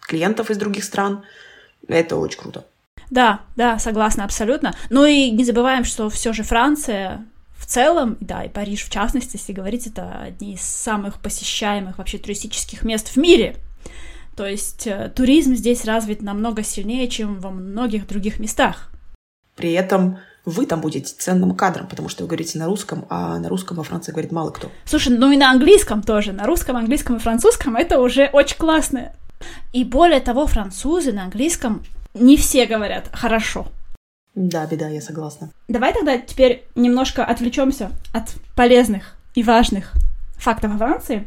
клиентов 0.00 0.50
из 0.50 0.56
других 0.56 0.84
стран. 0.84 1.24
Это 1.88 2.16
очень 2.16 2.38
круто. 2.38 2.64
Да, 3.10 3.40
да, 3.54 3.78
согласна 3.78 4.24
абсолютно. 4.24 4.74
Ну 4.90 5.04
и 5.04 5.30
не 5.30 5.44
забываем, 5.44 5.84
что 5.84 6.08
все 6.08 6.32
же 6.32 6.42
Франция 6.42 7.24
в 7.66 7.68
целом, 7.68 8.16
да, 8.20 8.44
и 8.44 8.48
Париж 8.48 8.84
в 8.84 8.90
частности, 8.90 9.36
если 9.36 9.52
говорить, 9.52 9.88
это 9.88 10.20
одни 10.20 10.54
из 10.54 10.60
самых 10.60 11.20
посещаемых 11.20 11.98
вообще 11.98 12.16
туристических 12.16 12.84
мест 12.84 13.08
в 13.08 13.16
мире. 13.16 13.56
То 14.36 14.46
есть 14.46 14.86
э, 14.86 15.10
туризм 15.12 15.56
здесь 15.56 15.84
развит 15.84 16.22
намного 16.22 16.62
сильнее, 16.62 17.08
чем 17.08 17.40
во 17.40 17.50
многих 17.50 18.06
других 18.06 18.38
местах. 18.38 18.92
При 19.56 19.72
этом 19.72 20.18
вы 20.44 20.66
там 20.66 20.80
будете 20.80 21.12
ценным 21.18 21.56
кадром, 21.56 21.88
потому 21.88 22.08
что 22.08 22.22
вы 22.22 22.28
говорите 22.28 22.56
на 22.56 22.66
русском, 22.66 23.04
а 23.10 23.36
на 23.40 23.48
русском 23.48 23.76
во 23.76 23.82
Франции 23.82 24.12
говорит 24.12 24.30
мало 24.30 24.50
кто. 24.50 24.70
Слушай, 24.84 25.18
ну 25.18 25.32
и 25.32 25.36
на 25.36 25.50
английском 25.50 26.02
тоже. 26.02 26.32
На 26.32 26.46
русском, 26.46 26.76
английском 26.76 27.16
и 27.16 27.18
французском 27.18 27.74
это 27.74 27.98
уже 27.98 28.30
очень 28.32 28.58
классно. 28.58 29.12
И 29.72 29.82
более 29.82 30.20
того, 30.20 30.46
французы 30.46 31.12
на 31.12 31.24
английском 31.24 31.82
не 32.14 32.36
все 32.36 32.66
говорят 32.66 33.10
хорошо. 33.12 33.66
Да, 34.36 34.66
беда, 34.66 34.88
я 34.88 35.00
согласна. 35.00 35.50
Давай 35.66 35.94
тогда 35.94 36.18
теперь 36.18 36.64
немножко 36.74 37.24
отвлечемся 37.24 37.90
от 38.12 38.34
полезных 38.54 39.16
и 39.34 39.42
важных 39.42 39.94
фактов 40.36 40.74
о 40.74 40.78
Франции. 40.78 41.26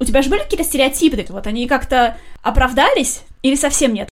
У 0.00 0.04
тебя 0.04 0.22
же 0.22 0.30
были 0.30 0.40
какие-то 0.40 0.64
стереотипы, 0.64 1.24
вот 1.28 1.46
они 1.46 1.68
как-то 1.68 2.16
оправдались 2.42 3.22
или 3.42 3.54
совсем 3.54 3.92
нет? 3.92 4.08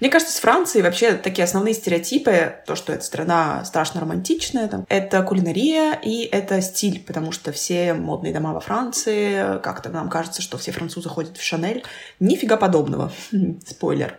Мне 0.00 0.10
кажется, 0.10 0.34
с 0.34 0.40
Францией 0.40 0.82
вообще 0.82 1.12
такие 1.12 1.44
основные 1.44 1.74
стереотипы, 1.74 2.56
то, 2.66 2.74
что 2.74 2.92
эта 2.92 3.04
страна 3.04 3.64
страшно 3.64 4.00
романтичная, 4.00 4.68
там, 4.68 4.86
это 4.88 5.22
кулинария 5.22 5.92
и 5.92 6.22
это 6.24 6.60
стиль, 6.60 7.02
потому 7.06 7.32
что 7.32 7.52
все 7.52 7.94
модные 7.94 8.32
дома 8.32 8.52
во 8.52 8.60
Франции, 8.60 9.60
как-то 9.60 9.88
нам 9.90 10.08
кажется, 10.08 10.42
что 10.42 10.58
все 10.58 10.72
французы 10.72 11.08
ходят 11.08 11.36
в 11.36 11.42
Шанель. 11.42 11.84
Нифига 12.20 12.56
подобного. 12.56 13.12
Спойлер. 13.66 14.18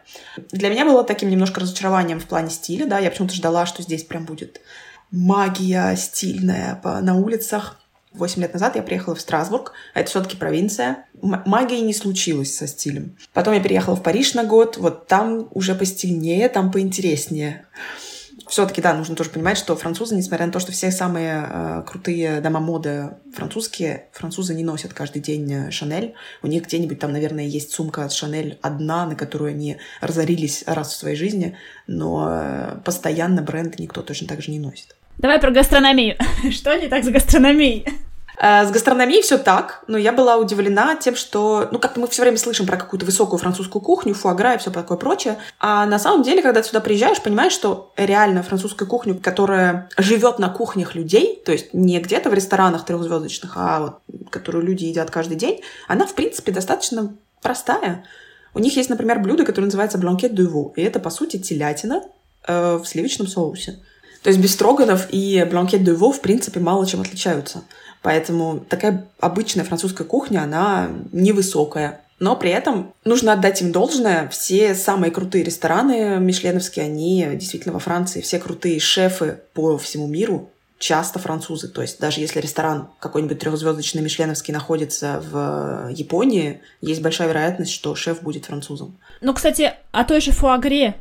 Для 0.51 0.69
меня 0.69 0.85
было 0.85 1.03
таким 1.03 1.29
немножко 1.29 1.59
разочарованием 1.59 2.19
в 2.19 2.25
плане 2.25 2.49
стиля, 2.49 2.85
да, 2.85 2.99
я 2.99 3.11
почему-то 3.11 3.35
ждала, 3.35 3.65
что 3.65 3.83
здесь 3.83 4.03
прям 4.03 4.25
будет 4.25 4.61
магия 5.11 5.95
стильная 5.95 6.79
на 6.83 7.15
улицах. 7.15 7.78
Восемь 8.13 8.41
лет 8.41 8.53
назад 8.53 8.75
я 8.75 8.81
приехала 8.81 9.15
в 9.15 9.21
Страсбург, 9.21 9.73
а 9.93 9.99
это 9.99 10.09
все-таки 10.09 10.35
провинция. 10.35 11.05
Магии 11.21 11.79
не 11.79 11.93
случилось 11.93 12.55
со 12.55 12.67
стилем. 12.67 13.15
Потом 13.33 13.53
я 13.53 13.61
переехала 13.61 13.95
в 13.95 14.01
Париж 14.01 14.33
на 14.33 14.43
год, 14.43 14.77
вот 14.77 15.07
там 15.07 15.47
уже 15.51 15.75
постильнее, 15.75 16.49
там 16.49 16.71
поинтереснее. 16.71 17.65
Все-таки, 18.49 18.81
да, 18.81 18.95
нужно 18.95 19.15
тоже 19.15 19.29
понимать, 19.29 19.59
что 19.59 19.75
французы, 19.75 20.15
несмотря 20.15 20.47
на 20.47 20.51
то, 20.51 20.59
что 20.59 20.71
все 20.71 20.89
самые 20.89 21.47
э, 21.47 21.83
крутые 21.85 22.41
дома 22.41 22.59
моды 22.59 23.11
французские, 23.31 24.07
французы 24.11 24.55
не 24.55 24.63
носят 24.63 24.91
каждый 24.91 25.21
день 25.21 25.51
э, 25.53 25.71
Шанель. 25.71 26.15
У 26.41 26.47
них 26.47 26.63
где-нибудь 26.63 26.97
там, 26.97 27.11
наверное, 27.11 27.45
есть 27.45 27.71
сумка 27.71 28.05
от 28.05 28.11
Шанель 28.11 28.57
одна, 28.63 29.05
на 29.05 29.15
которую 29.15 29.51
они 29.51 29.77
разорились 30.01 30.63
раз 30.65 30.93
в 30.93 30.97
своей 30.97 31.15
жизни, 31.15 31.55
но 31.85 32.27
э, 32.27 32.79
постоянно 32.83 33.43
бренд 33.43 33.77
никто 33.77 34.01
точно 34.01 34.27
так 34.27 34.41
же 34.41 34.49
не 34.49 34.59
носит. 34.59 34.95
Давай 35.19 35.37
про 35.37 35.51
гастрономию. 35.51 36.15
Что 36.51 36.75
не 36.75 36.87
так 36.87 37.03
с 37.03 37.09
гастрономией? 37.09 37.85
Э, 38.41 38.65
с 38.65 38.71
гастрономией 38.71 39.21
все 39.21 39.37
так, 39.37 39.83
но 39.87 39.97
я 39.97 40.13
была 40.13 40.37
удивлена 40.37 40.95
тем, 40.95 41.17
что, 41.17 41.67
ну, 41.73 41.79
как-то 41.79 41.99
мы 41.99 42.07
все 42.07 42.21
время 42.21 42.37
слышим 42.37 42.65
про 42.65 42.77
какую-то 42.77 43.05
высокую 43.05 43.37
французскую 43.37 43.81
кухню, 43.81 44.13
фуагра 44.13 44.53
и 44.53 44.57
все 44.59 44.71
такое 44.71 44.97
прочее. 44.97 45.37
А 45.59 45.85
на 45.87 45.99
самом 45.99 46.23
деле, 46.23 46.41
когда 46.41 46.61
ты 46.61 46.69
сюда 46.69 46.79
приезжаешь, 46.79 47.21
понимаешь, 47.21 47.51
что 47.51 47.91
реально 47.97 48.43
французская 48.43 48.85
кухня, 48.85 49.13
которая 49.13 49.89
живет 49.97 50.39
на 50.39 50.47
кухнях 50.47 50.95
людей, 50.95 51.41
то 51.43 51.51
есть 51.51 51.73
не 51.73 51.99
где-то 51.99 52.29
в 52.29 52.33
ресторанах 52.33 52.85
трехзвездочных, 52.85 53.51
а 53.57 53.79
вот, 53.81 54.29
которую 54.29 54.63
люди 54.63 54.85
едят 54.85 55.11
каждый 55.11 55.35
день, 55.35 55.59
она, 55.89 56.05
в 56.05 56.15
принципе, 56.15 56.53
достаточно 56.53 57.13
простая. 57.41 58.05
У 58.53 58.59
них 58.59 58.77
есть, 58.77 58.89
например, 58.89 59.19
блюдо, 59.19 59.43
которое 59.43 59.65
называется 59.65 59.97
blanquette 59.97 60.33
de 60.33 60.44
veau, 60.44 60.71
и 60.77 60.81
это, 60.81 61.01
по 61.01 61.09
сути, 61.09 61.37
телятина 61.37 62.03
э, 62.47 62.77
в 62.77 62.85
сливочном 62.85 63.27
соусе. 63.27 63.79
То 64.23 64.29
есть 64.29 64.39
бефстроганов 64.39 65.07
и 65.11 65.45
blanquette 65.49 65.83
de 65.83 65.93
в 65.93 66.21
принципе, 66.21 66.59
мало 66.59 66.85
чем 66.85 67.01
отличаются. 67.01 67.63
Поэтому 68.01 68.59
такая 68.59 69.07
обычная 69.19 69.63
французская 69.63 70.03
кухня, 70.03 70.43
она 70.43 70.89
невысокая. 71.11 72.01
Но 72.19 72.35
при 72.35 72.51
этом 72.51 72.93
нужно 73.05 73.33
отдать 73.33 73.61
им 73.61 73.71
должное. 73.71 74.27
Все 74.27 74.75
самые 74.75 75.11
крутые 75.11 75.43
рестораны 75.43 76.17
мишленовские, 76.19 76.85
они 76.85 77.25
действительно 77.33 77.73
во 77.73 77.79
Франции. 77.79 78.21
Все 78.21 78.39
крутые 78.39 78.79
шефы 78.79 79.39
по 79.53 79.77
всему 79.77 80.07
миру 80.07 80.49
часто 80.79 81.19
французы. 81.19 81.69
То 81.69 81.81
есть 81.81 81.99
даже 81.99 82.19
если 82.19 82.39
ресторан 82.41 82.89
какой-нибудь 82.99 83.39
трехзвездочный 83.39 84.01
мишленовский 84.01 84.53
находится 84.53 85.23
в 85.31 85.89
Японии, 85.91 86.61
есть 86.81 87.01
большая 87.01 87.29
вероятность, 87.29 87.71
что 87.71 87.95
шеф 87.95 88.21
будет 88.21 88.45
французом. 88.45 88.97
Ну, 89.21 89.33
кстати, 89.33 89.73
о 89.91 90.03
той 90.03 90.21
же 90.21 90.31
фуагре. 90.31 90.95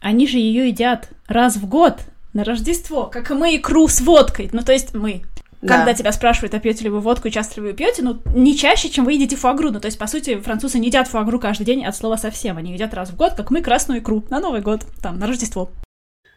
Они 0.00 0.26
же 0.26 0.38
ее 0.38 0.68
едят 0.68 1.08
раз 1.28 1.56
в 1.56 1.68
год 1.68 2.00
на 2.32 2.44
Рождество, 2.44 3.06
как 3.06 3.30
и 3.30 3.34
мы 3.34 3.56
икру 3.56 3.88
с 3.88 4.00
водкой. 4.00 4.48
Ну, 4.52 4.62
то 4.62 4.72
есть 4.72 4.94
мы. 4.94 5.22
Да. 5.60 5.76
Когда 5.76 5.94
тебя 5.94 6.10
спрашивают, 6.10 6.54
а 6.54 6.58
пьете 6.58 6.84
ли 6.84 6.90
вы 6.90 6.98
водку 6.98 7.28
и 7.28 7.30
часто 7.30 7.60
ли 7.60 7.68
вы 7.68 7.72
пьете, 7.72 8.02
ну, 8.02 8.20
не 8.34 8.56
чаще, 8.56 8.88
чем 8.88 9.04
вы 9.04 9.12
едите 9.12 9.36
фуагру. 9.36 9.70
Ну, 9.70 9.78
то 9.78 9.86
есть, 9.86 9.96
по 9.96 10.08
сути, 10.08 10.40
французы 10.40 10.80
не 10.80 10.88
едят 10.88 11.06
фуагру 11.06 11.38
каждый 11.38 11.64
день 11.64 11.84
от 11.84 11.94
слова 11.94 12.16
совсем. 12.16 12.56
Они 12.56 12.72
едят 12.72 12.94
раз 12.94 13.10
в 13.10 13.16
год, 13.16 13.34
как 13.34 13.52
мы, 13.52 13.62
красную 13.62 14.00
икру 14.00 14.24
на 14.28 14.40
Новый 14.40 14.60
год, 14.60 14.84
там, 15.00 15.20
на 15.20 15.28
Рождество. 15.28 15.70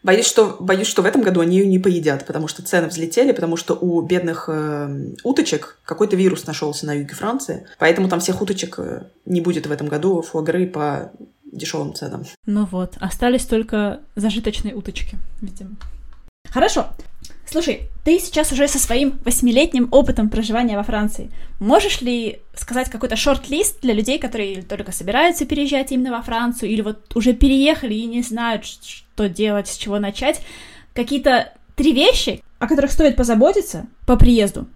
Боюсь, 0.06 0.26
что, 0.26 0.56
боюсь, 0.60 0.86
что 0.86 1.02
в 1.02 1.06
этом 1.06 1.22
году 1.22 1.40
они 1.40 1.58
ее 1.58 1.66
не 1.66 1.80
поедят, 1.80 2.24
потому 2.24 2.46
что 2.46 2.62
цены 2.62 2.86
взлетели, 2.86 3.32
потому 3.32 3.56
что 3.56 3.74
у 3.74 4.00
бедных 4.02 4.44
э, 4.48 5.14
уточек 5.24 5.80
какой-то 5.84 6.14
вирус 6.14 6.46
нашелся 6.46 6.86
на 6.86 6.92
юге 6.92 7.12
Франции, 7.12 7.66
поэтому 7.80 8.08
там 8.08 8.20
всех 8.20 8.40
уточек 8.40 8.78
э, 8.78 9.06
не 9.24 9.40
будет 9.40 9.66
в 9.66 9.72
этом 9.72 9.88
году 9.88 10.22
фуагры 10.22 10.68
по 10.68 11.10
дешевым 11.52 11.94
ценам. 11.94 12.24
Ну 12.44 12.64
вот, 12.66 12.94
остались 13.00 13.46
только 13.46 14.00
зажиточные 14.14 14.74
уточки, 14.74 15.18
видимо. 15.40 15.76
Хорошо. 16.50 16.88
Слушай, 17.48 17.88
ты 18.04 18.18
сейчас 18.18 18.50
уже 18.50 18.66
со 18.66 18.78
своим 18.78 19.18
восьмилетним 19.24 19.88
опытом 19.92 20.28
проживания 20.28 20.76
во 20.76 20.82
Франции. 20.82 21.30
Можешь 21.60 22.00
ли 22.00 22.40
сказать 22.54 22.90
какой-то 22.90 23.14
шорт-лист 23.16 23.80
для 23.82 23.94
людей, 23.94 24.18
которые 24.18 24.62
только 24.62 24.90
собираются 24.90 25.46
переезжать 25.46 25.92
именно 25.92 26.10
во 26.10 26.22
Францию, 26.22 26.70
или 26.70 26.80
вот 26.80 27.14
уже 27.16 27.34
переехали 27.34 27.94
и 27.94 28.06
не 28.06 28.22
знают, 28.22 28.64
что 28.64 29.28
делать, 29.28 29.68
с 29.68 29.76
чего 29.76 29.98
начать? 29.98 30.40
Какие-то 30.92 31.52
три 31.76 31.92
вещи, 31.92 32.42
о 32.58 32.66
которых 32.66 32.90
стоит 32.90 33.16
позаботиться 33.16 33.86
по 34.06 34.16
приезду? 34.16 34.66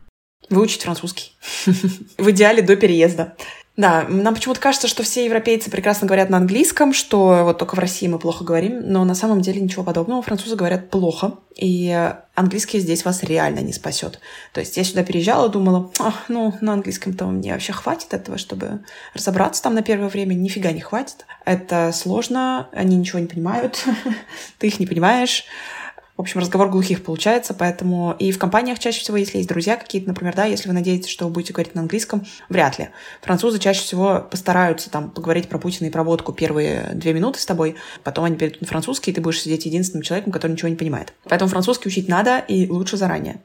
Выучить 0.49 0.83
французский. 0.83 1.33
В 2.19 2.31
идеале 2.31 2.63
до 2.63 2.77
переезда. 2.77 3.37
Да, 3.77 4.05
нам 4.09 4.35
почему-то 4.35 4.61
кажется, 4.61 4.89
что 4.89 5.03
все 5.03 5.25
европейцы 5.25 5.71
прекрасно 5.71 6.07
говорят 6.07 6.29
на 6.29 6.37
английском, 6.37 6.93
что 6.93 7.45
вот 7.45 7.59
только 7.59 7.77
в 7.77 7.79
России 7.79 8.09
мы 8.09 8.19
плохо 8.19 8.45
говорим, 8.45 8.81
но 8.85 9.05
на 9.05 9.15
самом 9.15 9.41
деле 9.41 9.61
ничего 9.61 9.85
подобного. 9.85 10.23
Французы 10.23 10.57
говорят 10.57 10.91
плохо, 10.91 11.35
и 11.57 12.13
английский 12.35 12.81
здесь 12.81 13.05
вас 13.05 13.23
реально 13.23 13.61
не 13.61 13.73
спасет. 13.73 14.21
То 14.53 14.61
есть 14.61 14.77
я 14.77 14.85
сюда 14.85 15.03
переезжала, 15.03 15.49
думала, 15.49 15.91
а, 15.99 16.13
ну, 16.29 16.53
на 16.61 16.75
английском-то 16.75 17.27
мне 17.27 17.53
вообще 17.53 17.73
хватит 17.73 18.13
этого, 18.13 18.39
чтобы 18.39 18.81
разобраться 19.15 19.63
там 19.63 19.75
на 19.75 19.83
первое 19.83 20.09
время. 20.09 20.35
Нифига 20.35 20.73
не 20.73 20.81
хватит. 20.81 21.25
Это 21.45 21.93
сложно, 21.93 22.69
они 22.73 22.97
ничего 22.97 23.21
не 23.21 23.29
понимают, 23.29 23.85
ты 24.59 24.67
их 24.67 24.81
не 24.81 24.87
понимаешь. 24.87 25.45
В 26.21 26.23
общем, 26.23 26.41
разговор 26.41 26.69
глухих 26.69 27.03
получается, 27.03 27.55
поэтому 27.55 28.15
и 28.19 28.31
в 28.31 28.39
компаниях 28.39 28.79
чаще 28.79 29.01
всего, 29.01 29.17
если 29.17 29.39
есть 29.39 29.49
друзья 29.49 29.79
какие-то, 29.79 30.09
например, 30.09 30.35
да, 30.37 30.45
если 30.45 30.69
вы 30.69 30.75
надеетесь, 30.75 31.09
что 31.09 31.25
вы 31.25 31.31
будете 31.31 31.55
говорить 31.55 31.75
на 31.75 31.81
английском, 31.81 32.27
вряд 32.51 32.79
ли. 32.79 32.91
Французы 33.23 33.59
чаще 33.59 33.81
всего 33.81 34.29
постараются 34.31 34.91
там 34.91 35.11
поговорить 35.11 35.49
про 35.49 35.59
Путина 35.59 35.87
и 35.87 35.91
про 35.91 36.05
водку 36.05 36.35
первые 36.35 36.91
две 36.93 37.15
минуты 37.15 37.41
с 37.41 37.47
тобой, 37.47 37.77
потом 38.05 38.27
они 38.27 38.37
перейдут 38.37 38.61
на 38.61 38.67
французский, 38.67 39.13
и 39.13 39.15
ты 39.15 39.23
будешь 39.23 39.41
сидеть 39.41 39.65
единственным 39.65 40.03
человеком, 40.03 40.31
который 40.31 40.53
ничего 40.53 40.69
не 40.69 40.77
понимает. 40.77 41.15
Поэтому 41.25 41.49
французский 41.49 41.89
учить 41.89 42.07
надо, 42.07 42.37
и 42.37 42.69
лучше 42.69 42.99
заранее. 42.99 43.41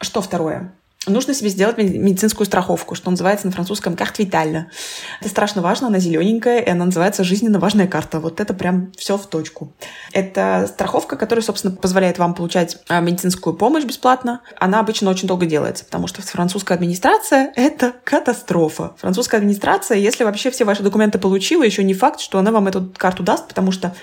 Что 0.00 0.20
второе? 0.20 0.72
Нужно 1.06 1.34
себе 1.34 1.48
сделать 1.50 1.78
медицинскую 1.78 2.46
страховку, 2.46 2.94
что 2.94 3.10
называется 3.10 3.46
на 3.46 3.52
французском 3.52 3.96
«карт 3.96 4.18
витальна». 4.18 4.70
Это 5.20 5.28
страшно 5.28 5.62
важно, 5.62 5.88
она 5.88 5.98
зелененькая, 5.98 6.60
и 6.60 6.68
она 6.68 6.84
называется 6.84 7.24
«жизненно 7.24 7.58
важная 7.58 7.86
карта». 7.86 8.20
Вот 8.20 8.40
это 8.40 8.54
прям 8.54 8.92
все 8.96 9.16
в 9.16 9.26
точку. 9.26 9.72
Это 10.12 10.66
страховка, 10.68 11.16
которая, 11.16 11.42
собственно, 11.42 11.74
позволяет 11.74 12.18
вам 12.18 12.34
получать 12.34 12.78
а, 12.88 13.00
медицинскую 13.00 13.56
помощь 13.56 13.84
бесплатно. 13.84 14.40
Она 14.58 14.80
обычно 14.80 15.10
очень 15.10 15.28
долго 15.28 15.46
делается, 15.46 15.84
потому 15.84 16.06
что 16.06 16.22
французская 16.22 16.74
администрация— 16.74 17.52
это 17.56 17.94
катастрофа. 18.04 18.94
Французская 18.98 19.38
администрация, 19.38 19.98
если 19.98 20.24
вообще 20.24 20.50
все 20.50 20.64
ваши 20.64 20.82
документы 20.82 21.18
получила, 21.18 21.62
еще 21.62 21.84
не 21.84 21.94
факт, 21.94 22.20
что 22.20 22.38
она 22.38 22.50
вам 22.50 22.68
эту 22.68 22.92
карту 22.96 23.22
даст, 23.22 23.48
потому 23.48 23.72
что 23.72 23.94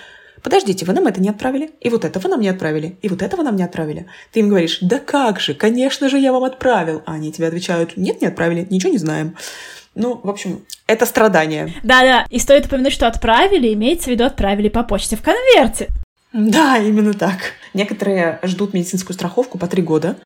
подождите, 0.44 0.86
вы 0.86 0.94
нам 0.94 1.08
это 1.08 1.22
не 1.22 1.30
отправили, 1.30 1.72
и 1.80 1.90
вот 1.90 2.06
это 2.06 2.20
вы 2.20 2.30
нам 2.30 2.42
не 2.42 2.50
отправили, 2.50 2.98
и 3.02 3.10
вот 3.10 3.22
этого 3.22 3.42
нам 3.42 3.56
не 3.56 3.64
отправили. 3.64 4.06
Ты 4.32 4.42
им 4.42 4.50
говоришь, 4.50 4.80
да 4.82 5.00
как 5.00 5.40
же, 5.40 5.54
конечно 5.54 6.10
же, 6.10 6.20
я 6.20 6.32
вам 6.32 6.44
отправил. 6.44 7.02
А 7.06 7.14
они 7.14 7.32
тебе 7.32 7.48
отвечают, 7.48 7.98
нет, 7.98 8.22
не 8.22 8.28
отправили, 8.28 8.68
ничего 8.70 8.92
не 8.92 8.98
знаем. 8.98 9.36
Ну, 9.96 10.20
в 10.24 10.30
общем, 10.30 10.66
это 10.88 11.06
страдание. 11.06 11.74
Да-да, 11.84 12.26
и 12.30 12.40
стоит 12.40 12.66
упомянуть, 12.66 12.94
что 12.94 13.08
отправили, 13.08 13.74
имеется 13.74 14.06
в 14.06 14.12
виду 14.12 14.26
отправили 14.26 14.70
по 14.70 14.84
почте 14.84 15.16
в 15.16 15.22
конверте. 15.22 15.88
Да, 16.34 16.80
именно 16.80 17.14
так. 17.14 17.54
Некоторые 17.74 18.40
ждут 18.44 18.74
медицинскую 18.74 19.14
страховку 19.14 19.58
по 19.58 19.68
три 19.68 19.82
года. 19.84 20.18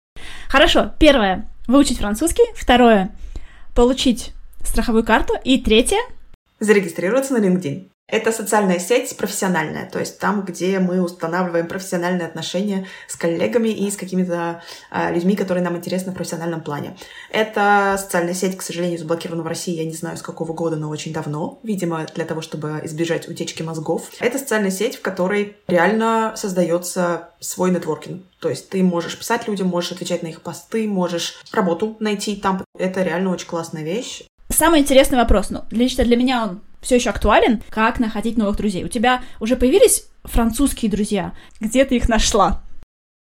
Хорошо, 0.47 0.93
первое— 0.99 1.49
выучить 1.67 1.99
французский, 1.99 2.43
второе— 2.55 3.11
получить 3.75 4.31
страховую 4.63 5.03
карту, 5.03 5.33
и 5.43 5.59
третье— 5.61 5.99
зарегистрироваться 6.59 7.33
на 7.33 7.45
LinkedIn. 7.45 7.89
Это 8.09 8.31
социальная 8.31 8.79
сеть 8.79 9.17
профессиональная, 9.17 9.89
то 9.89 9.99
есть 9.99 10.17
там, 10.17 10.45
где 10.45 10.79
мы 10.79 11.01
устанавливаем 11.01 11.67
профессиональные 11.67 12.25
отношения 12.25 12.87
с 13.05 13.17
коллегами 13.17 13.67
и 13.67 13.91
с 13.91 13.97
какими-то 13.97 14.63
э, 14.91 15.13
людьми, 15.13 15.35
которые 15.35 15.61
нам 15.61 15.75
интересны 15.75 16.13
в 16.13 16.15
профессиональном 16.15 16.61
плане. 16.61 16.95
Эта 17.31 17.97
социальная 17.99 18.33
сеть, 18.33 18.55
к 18.55 18.61
сожалению, 18.61 18.97
заблокирована 18.97 19.43
в 19.43 19.47
России, 19.47 19.75
я 19.75 19.83
не 19.83 19.91
знаю 19.91 20.15
с 20.15 20.21
какого 20.21 20.53
года, 20.53 20.77
но 20.77 20.87
очень 20.87 21.11
давно, 21.11 21.59
видимо, 21.63 22.05
для 22.15 22.23
того, 22.23 22.39
чтобы 22.39 22.79
избежать 22.85 23.27
утечки 23.27 23.61
мозгов. 23.61 24.09
Это 24.21 24.39
социальная 24.39 24.71
сеть, 24.71 24.95
в 24.95 25.01
которой 25.01 25.57
реально 25.67 26.31
создается 26.37 27.31
свой 27.41 27.71
нетворкинг. 27.71 28.23
То 28.39 28.47
есть 28.47 28.69
ты 28.69 28.83
можешь 28.83 29.19
писать 29.19 29.49
людям, 29.49 29.67
можешь 29.67 29.91
отвечать 29.91 30.23
на 30.23 30.27
их 30.27 30.43
посты, 30.43 30.87
можешь 30.87 31.41
работу 31.51 31.97
найти 31.99 32.37
там. 32.37 32.63
Это 32.79 33.03
реально 33.03 33.31
очень 33.31 33.47
классная 33.47 33.83
вещь. 33.83 34.23
Самый 34.47 34.79
интересный 34.79 35.17
вопрос, 35.17 35.49
ну, 35.49 35.65
лично 35.71 36.05
для 36.05 36.15
меня 36.15 36.43
он 36.43 36.61
все 36.81 36.95
еще 36.95 37.09
актуален, 37.09 37.61
как 37.69 37.99
находить 37.99 38.37
новых 38.37 38.57
друзей. 38.57 38.83
У 38.83 38.87
тебя 38.89 39.21
уже 39.39 39.55
появились 39.55 40.05
французские 40.23 40.91
друзья? 40.91 41.33
Где 41.59 41.85
ты 41.85 41.95
их 41.95 42.09
нашла? 42.09 42.63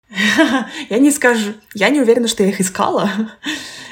Я 0.90 1.00
не 1.00 1.12
скажу. 1.12 1.54
Я 1.74 1.90
не 1.90 2.02
уверена, 2.02 2.28
что 2.28 2.44
я 2.44 2.50
их 2.50 2.62
искала. 2.62 3.10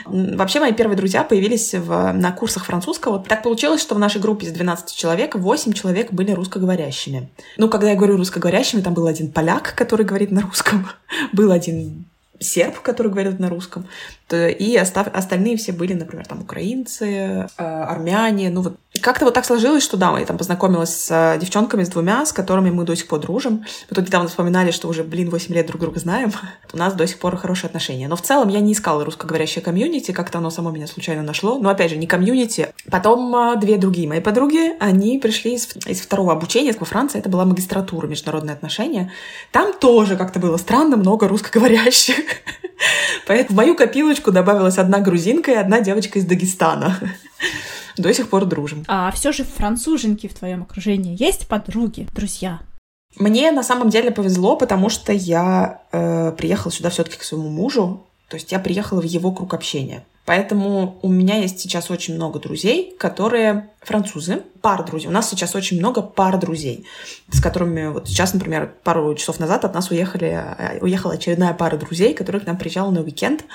Вообще, 0.06 0.60
мои 0.60 0.72
первые 0.72 0.98
друзья 0.98 1.24
появились 1.24 1.74
в, 1.74 2.12
на 2.12 2.32
курсах 2.32 2.66
французского. 2.66 3.24
Так 3.24 3.44
получилось, 3.44 3.82
что 3.82 3.96
в 3.96 4.00
нашей 4.00 4.22
группе 4.22 4.48
из 4.48 4.52
12 4.52 4.96
человек 4.96 5.36
8 5.36 5.74
человек 5.74 6.12
были 6.12 6.32
русскоговорящими. 6.32 7.30
Ну, 7.58 7.70
когда 7.70 7.92
я 7.92 7.96
говорю 7.96 8.18
русскоговорящими, 8.18 8.82
там 8.82 8.94
был 8.94 9.08
один 9.08 9.32
поляк, 9.32 9.74
который 9.76 10.06
говорит 10.06 10.32
на 10.32 10.42
русском, 10.42 10.88
был 11.34 11.52
один 11.52 12.06
серб, 12.42 12.80
который 12.82 13.12
говорит 13.12 13.40
на 13.40 13.50
русском, 13.50 13.88
и 14.34 14.78
остав... 14.78 15.08
остальные 15.14 15.58
все 15.58 15.72
были, 15.72 15.94
например, 15.94 16.26
там 16.26 16.42
украинцы, 16.42 17.06
э, 17.06 17.48
армяне, 17.58 18.50
ну 18.50 18.62
вот 18.62 18.78
как-то 19.00 19.24
вот 19.24 19.34
так 19.34 19.46
сложилось, 19.46 19.84
что 19.84 19.96
да, 19.96 20.18
я 20.20 20.26
там 20.26 20.38
познакомилась 20.38 20.94
с 20.94 21.12
э, 21.12 21.40
девчонками, 21.40 21.84
с 21.84 21.90
двумя, 21.90 22.26
с 22.26 22.34
которыми 22.34 22.72
мы 22.72 22.84
до 22.84 22.94
сих 22.94 23.08
пор 23.08 23.20
дружим. 23.20 23.64
Мы 23.90 23.96
тут 23.96 24.06
недавно 24.06 24.28
вспоминали, 24.28 24.72
что 24.72 24.90
уже, 24.90 25.04
блин, 25.04 25.30
8 25.30 25.56
лет 25.56 25.66
друг 25.66 25.82
друга 25.82 25.98
знаем. 26.00 26.34
У 26.74 26.78
нас 26.78 26.94
до 26.94 27.08
сих 27.08 27.18
пор 27.18 27.38
хорошие 27.38 27.70
отношения. 27.70 28.10
Но 28.10 28.18
в 28.18 28.22
целом 28.22 28.50
я 28.50 28.60
не 28.60 28.74
искала 28.74 29.06
русскоговорящее 29.06 29.64
комьюнити, 29.64 30.12
как-то 30.12 30.40
оно 30.40 30.50
само 30.50 30.72
меня 30.72 30.88
случайно 30.88 31.24
нашло. 31.24 31.58
Но 31.58 31.70
опять 31.70 31.90
же, 31.90 31.98
не 31.98 32.06
комьюнити. 32.06 32.74
Потом 32.90 33.34
э, 33.34 33.56
две 33.62 33.78
другие 33.78 34.10
мои 34.10 34.20
подруги, 34.20 34.74
они 34.80 35.20
пришли 35.20 35.56
из, 35.56 35.70
из 35.86 36.02
второго 36.02 36.34
обучения 36.34 36.76
во 36.78 36.86
Франции. 36.86 37.20
Это 37.20 37.30
была 37.30 37.46
магистратура 37.46 38.08
международные 38.08 38.54
отношения. 38.54 39.12
Там 39.52 39.72
тоже 39.72 40.18
как-то 40.18 40.40
было 40.40 40.58
странно 40.58 40.98
много 40.98 41.30
русскоговорящих. 41.30 42.16
Поэтому 43.28 43.56
в 43.56 43.58
мою 43.58 43.76
копилочку 43.76 44.32
добавилась 44.32 44.78
одна 44.78 45.00
грузинка 45.00 45.52
и 45.52 45.56
одна 45.56 45.82
девочка 45.82 46.20
из 46.20 46.26
Дагестана. 46.26 47.00
До 47.98 48.14
сих 48.14 48.30
пор 48.30 48.46
дружим. 48.46 48.84
А 48.88 49.12
все 49.12 49.32
же 49.32 49.44
француженки 49.44 50.28
в 50.28 50.34
твоем 50.34 50.64
окружении 50.64 51.16
есть 51.22 51.48
подруги, 51.48 52.08
друзья? 52.14 52.62
Мне 53.18 53.52
на 53.52 53.64
самом 53.64 53.90
деле 53.90 54.12
повезло, 54.12 54.56
потому 54.56 54.90
что 54.90 55.12
я 55.12 55.82
э, 55.92 56.32
приехала 56.38 56.72
сюда 56.72 56.90
все-таки 56.90 57.18
к 57.18 57.24
своему 57.24 57.50
мужу. 57.50 58.08
То 58.30 58.36
есть 58.36 58.52
я 58.52 58.60
приехала 58.60 59.02
в 59.02 59.06
его 59.06 59.32
круг 59.34 59.54
общения. 59.54 60.06
Поэтому 60.26 61.00
у 61.02 61.10
меня 61.10 61.38
есть 61.38 61.60
сейчас 61.60 61.90
очень 61.90 62.16
много 62.16 62.40
друзей, 62.40 62.96
которые 63.00 63.72
французы, 63.82 64.44
пар 64.62 64.86
друзей. 64.86 65.10
У 65.10 65.12
нас 65.12 65.28
сейчас 65.28 65.56
очень 65.56 65.80
много 65.80 66.04
пар 66.04 66.38
друзей, 66.38 66.86
с 67.32 67.42
которыми 67.42 67.88
вот 67.88 68.08
сейчас, 68.08 68.34
например, 68.34 68.72
пару 68.84 69.16
часов 69.16 69.40
назад 69.40 69.66
от 69.66 69.74
нас 69.74 69.90
уехали, 69.90 70.56
э, 70.58 70.80
уехала 70.80 71.16
очередная 71.16 71.54
пара 71.54 71.78
друзей, 71.78 72.14
которая 72.14 72.42
к 72.42 72.46
нам 72.46 72.58
приезжала 72.58 72.92
на 72.92 73.02
уикенд. 73.02 73.46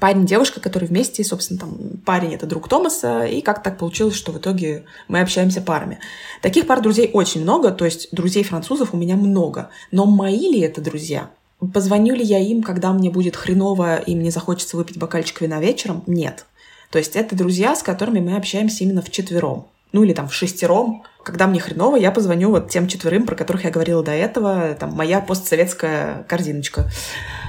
Парень 0.00 0.24
девушка, 0.24 0.60
которые 0.60 0.88
вместе, 0.88 1.24
собственно, 1.24 1.58
там 1.58 1.76
парень— 2.06 2.34
это 2.34 2.46
друг 2.46 2.68
Томаса, 2.68 3.24
и 3.24 3.40
как 3.40 3.64
так 3.64 3.76
получилось, 3.76 4.14
что 4.14 4.30
в 4.30 4.38
итоге 4.38 4.84
мы 5.08 5.20
общаемся 5.20 5.60
парами. 5.60 5.98
Таких 6.42 6.68
пар 6.68 6.80
друзей 6.80 7.10
очень 7.12 7.42
много, 7.42 7.72
то 7.72 7.84
есть 7.84 8.08
друзей 8.12 8.44
французов 8.44 8.94
у 8.94 8.96
меня 8.96 9.16
много. 9.16 9.70
Но 9.90 10.06
мои 10.06 10.52
ли 10.52 10.60
это 10.60 10.80
друзья? 10.80 11.30
Позвоню 11.72 12.14
ли 12.14 12.24
я 12.24 12.38
им, 12.38 12.62
когда 12.62 12.92
мне 12.92 13.10
будет 13.10 13.36
хреново 13.36 13.96
и 13.96 14.14
мне 14.14 14.30
захочется 14.30 14.76
выпить 14.76 14.98
бокальчик 14.98 15.40
вина 15.40 15.60
вечером? 15.60 16.02
Нет. 16.06 16.46
То 16.90 16.98
есть 16.98 17.16
это 17.16 17.34
друзья, 17.36 17.74
с 17.74 17.82
которыми 17.82 18.20
мы 18.20 18.36
общаемся 18.36 18.84
именно 18.84 19.02
в 19.02 19.10
четвером. 19.10 19.68
Ну 19.92 20.02
или 20.02 20.12
там 20.12 20.28
в 20.28 20.34
шестером. 20.34 21.04
Когда 21.22 21.46
мне 21.46 21.60
хреново, 21.60 21.96
я 21.96 22.10
позвоню 22.10 22.50
вот 22.50 22.68
тем 22.68 22.88
четверым, 22.88 23.26
про 23.26 23.36
которых 23.36 23.64
я 23.64 23.70
говорила 23.70 24.02
до 24.02 24.10
этого. 24.10 24.74
Там 24.74 24.92
моя 24.92 25.20
постсоветская 25.20 26.24
корзиночка. 26.24 26.90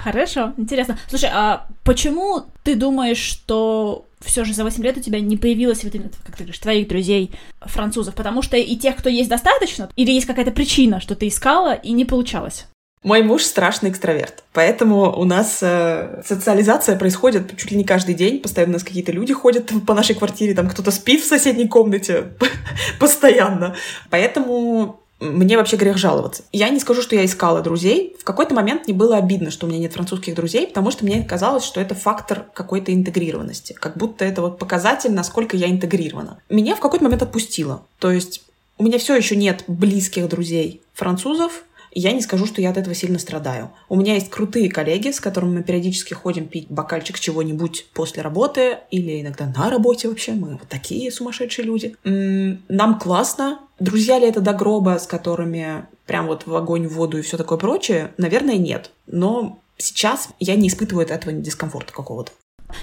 Хорошо, 0.03 0.53
интересно. 0.57 0.97
Слушай, 1.09 1.31
а 1.33 1.67
почему 1.83 2.43
ты 2.63 2.75
думаешь, 2.75 3.17
что 3.17 4.05
все 4.21 4.43
же 4.45 4.53
за 4.53 4.63
8 4.63 4.83
лет 4.83 4.97
у 4.97 5.01
тебя 5.01 5.19
не 5.19 5.37
появилось, 5.37 5.83
вот 5.83 5.95
именно, 5.95 6.11
как 6.23 6.35
ты 6.35 6.43
говоришь, 6.43 6.59
твоих 6.59 6.87
друзей 6.87 7.31
французов? 7.61 8.13
Потому 8.13 8.41
что 8.41 8.57
и 8.57 8.75
тех, 8.75 8.95
кто 8.95 9.09
есть, 9.09 9.29
достаточно? 9.29 9.89
Или 9.95 10.11
есть 10.11 10.27
какая-то 10.27 10.51
причина, 10.51 10.99
что 10.99 11.15
ты 11.15 11.27
искала 11.27 11.73
и 11.73 11.91
не 11.91 12.05
получалось? 12.05 12.67
Мой 13.05 13.21
муж 13.21 13.43
страшный 13.43 13.91
экстраверт, 13.91 14.43
поэтому 14.51 15.15
у 15.15 15.25
нас 15.25 15.59
э, 15.61 16.23
социализация 16.25 16.97
происходит 16.97 17.55
чуть 17.55 17.69
ли 17.69 17.77
не 17.77 17.83
каждый 17.83 18.15
день. 18.15 18.39
Постоянно 18.39 18.71
у 18.71 18.73
нас 18.73 18.83
какие-то 18.83 19.11
люди 19.11 19.31
ходят 19.31 19.71
по 19.85 19.93
нашей 19.93 20.15
квартире, 20.15 20.55
там 20.55 20.67
кто-то 20.67 20.89
спит 20.89 21.21
в 21.21 21.27
соседней 21.27 21.67
комнате 21.67 22.33
постоянно. 22.99 23.75
Поэтому 24.09 25.01
мне 25.19 25.55
вообще 25.55 25.77
грех 25.77 25.97
жаловаться. 25.97 26.45
Я 26.51 26.69
не 26.69 26.79
скажу, 26.79 27.03
что 27.03 27.15
я 27.15 27.23
искала 27.25 27.61
друзей. 27.61 28.15
В 28.19 28.23
какой-то 28.23 28.55
момент 28.55 28.87
мне 28.87 28.95
было 28.95 29.17
обидно, 29.17 29.51
что 29.51 29.67
у 29.67 29.69
меня 29.69 29.77
нет 29.77 29.93
французских 29.93 30.33
друзей, 30.33 30.65
потому 30.65 30.89
что 30.89 31.05
мне 31.05 31.23
казалось, 31.23 31.63
что 31.63 31.79
это 31.79 31.93
фактор 31.93 32.47
какой-то 32.55 32.91
интегрированности. 32.91 33.73
Как 33.73 33.97
будто 33.97 34.25
это 34.25 34.41
вот 34.41 34.57
показатель, 34.57 35.11
насколько 35.11 35.55
я 35.55 35.69
интегрирована. 35.69 36.39
Меня 36.49 36.75
в 36.75 36.79
какой-то 36.79 37.03
момент 37.03 37.21
отпустило. 37.21 37.83
То 37.99 38.09
есть 38.09 38.41
У 38.79 38.83
меня 38.83 38.97
все 38.97 39.15
еще 39.15 39.35
нет 39.35 39.63
близких 39.67 40.27
друзей 40.27 40.81
французов, 40.93 41.63
я 41.95 42.11
не 42.11 42.21
скажу, 42.21 42.45
что 42.45 42.61
я 42.61 42.69
от 42.69 42.77
этого 42.77 42.93
сильно 42.93 43.17
страдаю. 43.17 43.71
У 43.87 43.95
меня 43.95 44.15
есть 44.15 44.29
крутые 44.29 44.69
коллеги, 44.69 45.11
с 45.11 45.21
которыми 45.21 45.55
мы 45.55 45.63
периодически 45.63 46.13
ходим 46.13 46.47
пить 46.47 46.67
бокальчик 46.69 47.17
чего-нибудь 47.17 47.87
после 47.93 48.21
работы 48.21 48.79
или 48.91 49.21
иногда 49.21 49.45
на 49.45 49.69
работе 49.69 50.09
вообще. 50.09 50.33
Мы 50.33 50.57
вот 50.57 50.67
такие 50.67 51.09
сумасшедшие 51.09 51.65
люди. 51.65 51.95
Нам 52.03 52.99
классно. 52.99 53.59
Друзья 53.79 54.19
ли 54.19 54.27
это 54.27 54.41
до 54.41 54.53
гроба, 54.53 54.99
с 54.99 55.07
которыми 55.07 55.85
прям 56.05 56.27
вот 56.27 56.45
в 56.45 56.55
огонь, 56.55 56.87
в 56.87 56.93
воду 56.93 57.17
и 57.17 57.21
все 57.21 57.37
такое 57.37 57.57
прочее? 57.57 58.13
Наверное, 58.17 58.57
нет. 58.57 58.91
Но 59.07 59.59
сейчас 59.77 60.29
я 60.39 60.55
не 60.55 60.67
испытываю 60.67 61.05
от 61.05 61.11
этого 61.11 61.33
дискомфорта 61.33 61.93
какого-то. 61.93 62.31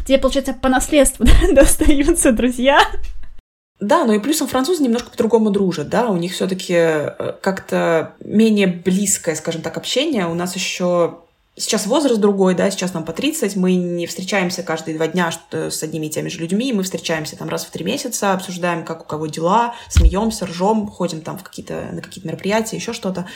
Тебе, 0.06 0.18
получается, 0.18 0.54
по 0.54 0.68
наследству 0.68 1.26
достаются 1.52 2.32
друзья, 2.32 2.80
да, 3.82 4.04
но 4.04 4.14
и 4.14 4.20
плюсом 4.20 4.46
французы 4.46 4.82
немножко 4.82 5.10
по-другому 5.10 5.50
дружат, 5.50 5.88
да, 5.88 6.08
у 6.08 6.16
них 6.16 6.32
все-таки 6.32 6.74
э, 6.74 7.32
как-то 7.40 8.14
менее 8.20 8.68
близкое, 8.68 9.34
скажем 9.34 9.60
так, 9.60 9.76
общение. 9.76 10.26
У 10.26 10.34
нас 10.34 10.54
еще 10.54 11.18
Сейчас 11.54 11.86
возраст 11.86 12.18
другой, 12.18 12.54
да, 12.54 12.70
сейчас 12.70 12.94
нам 12.94 13.04
по 13.04 13.12
30, 13.12 13.56
мы 13.56 13.74
не 13.74 14.06
встречаемся 14.06 14.62
каждые 14.62 14.96
два 14.96 15.06
дня 15.06 15.30
с 15.50 15.82
одними 15.82 16.06
и 16.06 16.10
теми 16.10 16.30
же 16.30 16.38
людьми, 16.38 16.72
мы 16.72 16.82
встречаемся 16.82 17.36
там 17.36 17.50
раз 17.50 17.66
в 17.66 17.70
три 17.70 17.84
месяца, 17.84 18.32
обсуждаем, 18.32 18.86
как 18.86 19.02
у 19.02 19.04
кого 19.04 19.26
дела, 19.26 19.74
смеемся, 19.90 20.46
ржем, 20.46 20.88
ходим 20.88 21.20
там 21.20 21.36
в 21.36 21.42
какие-то, 21.42 21.90
на 21.92 22.00
какие-то 22.00 22.26
мероприятия, 22.26 22.76
еще 22.76 22.94
что-то 22.94 23.26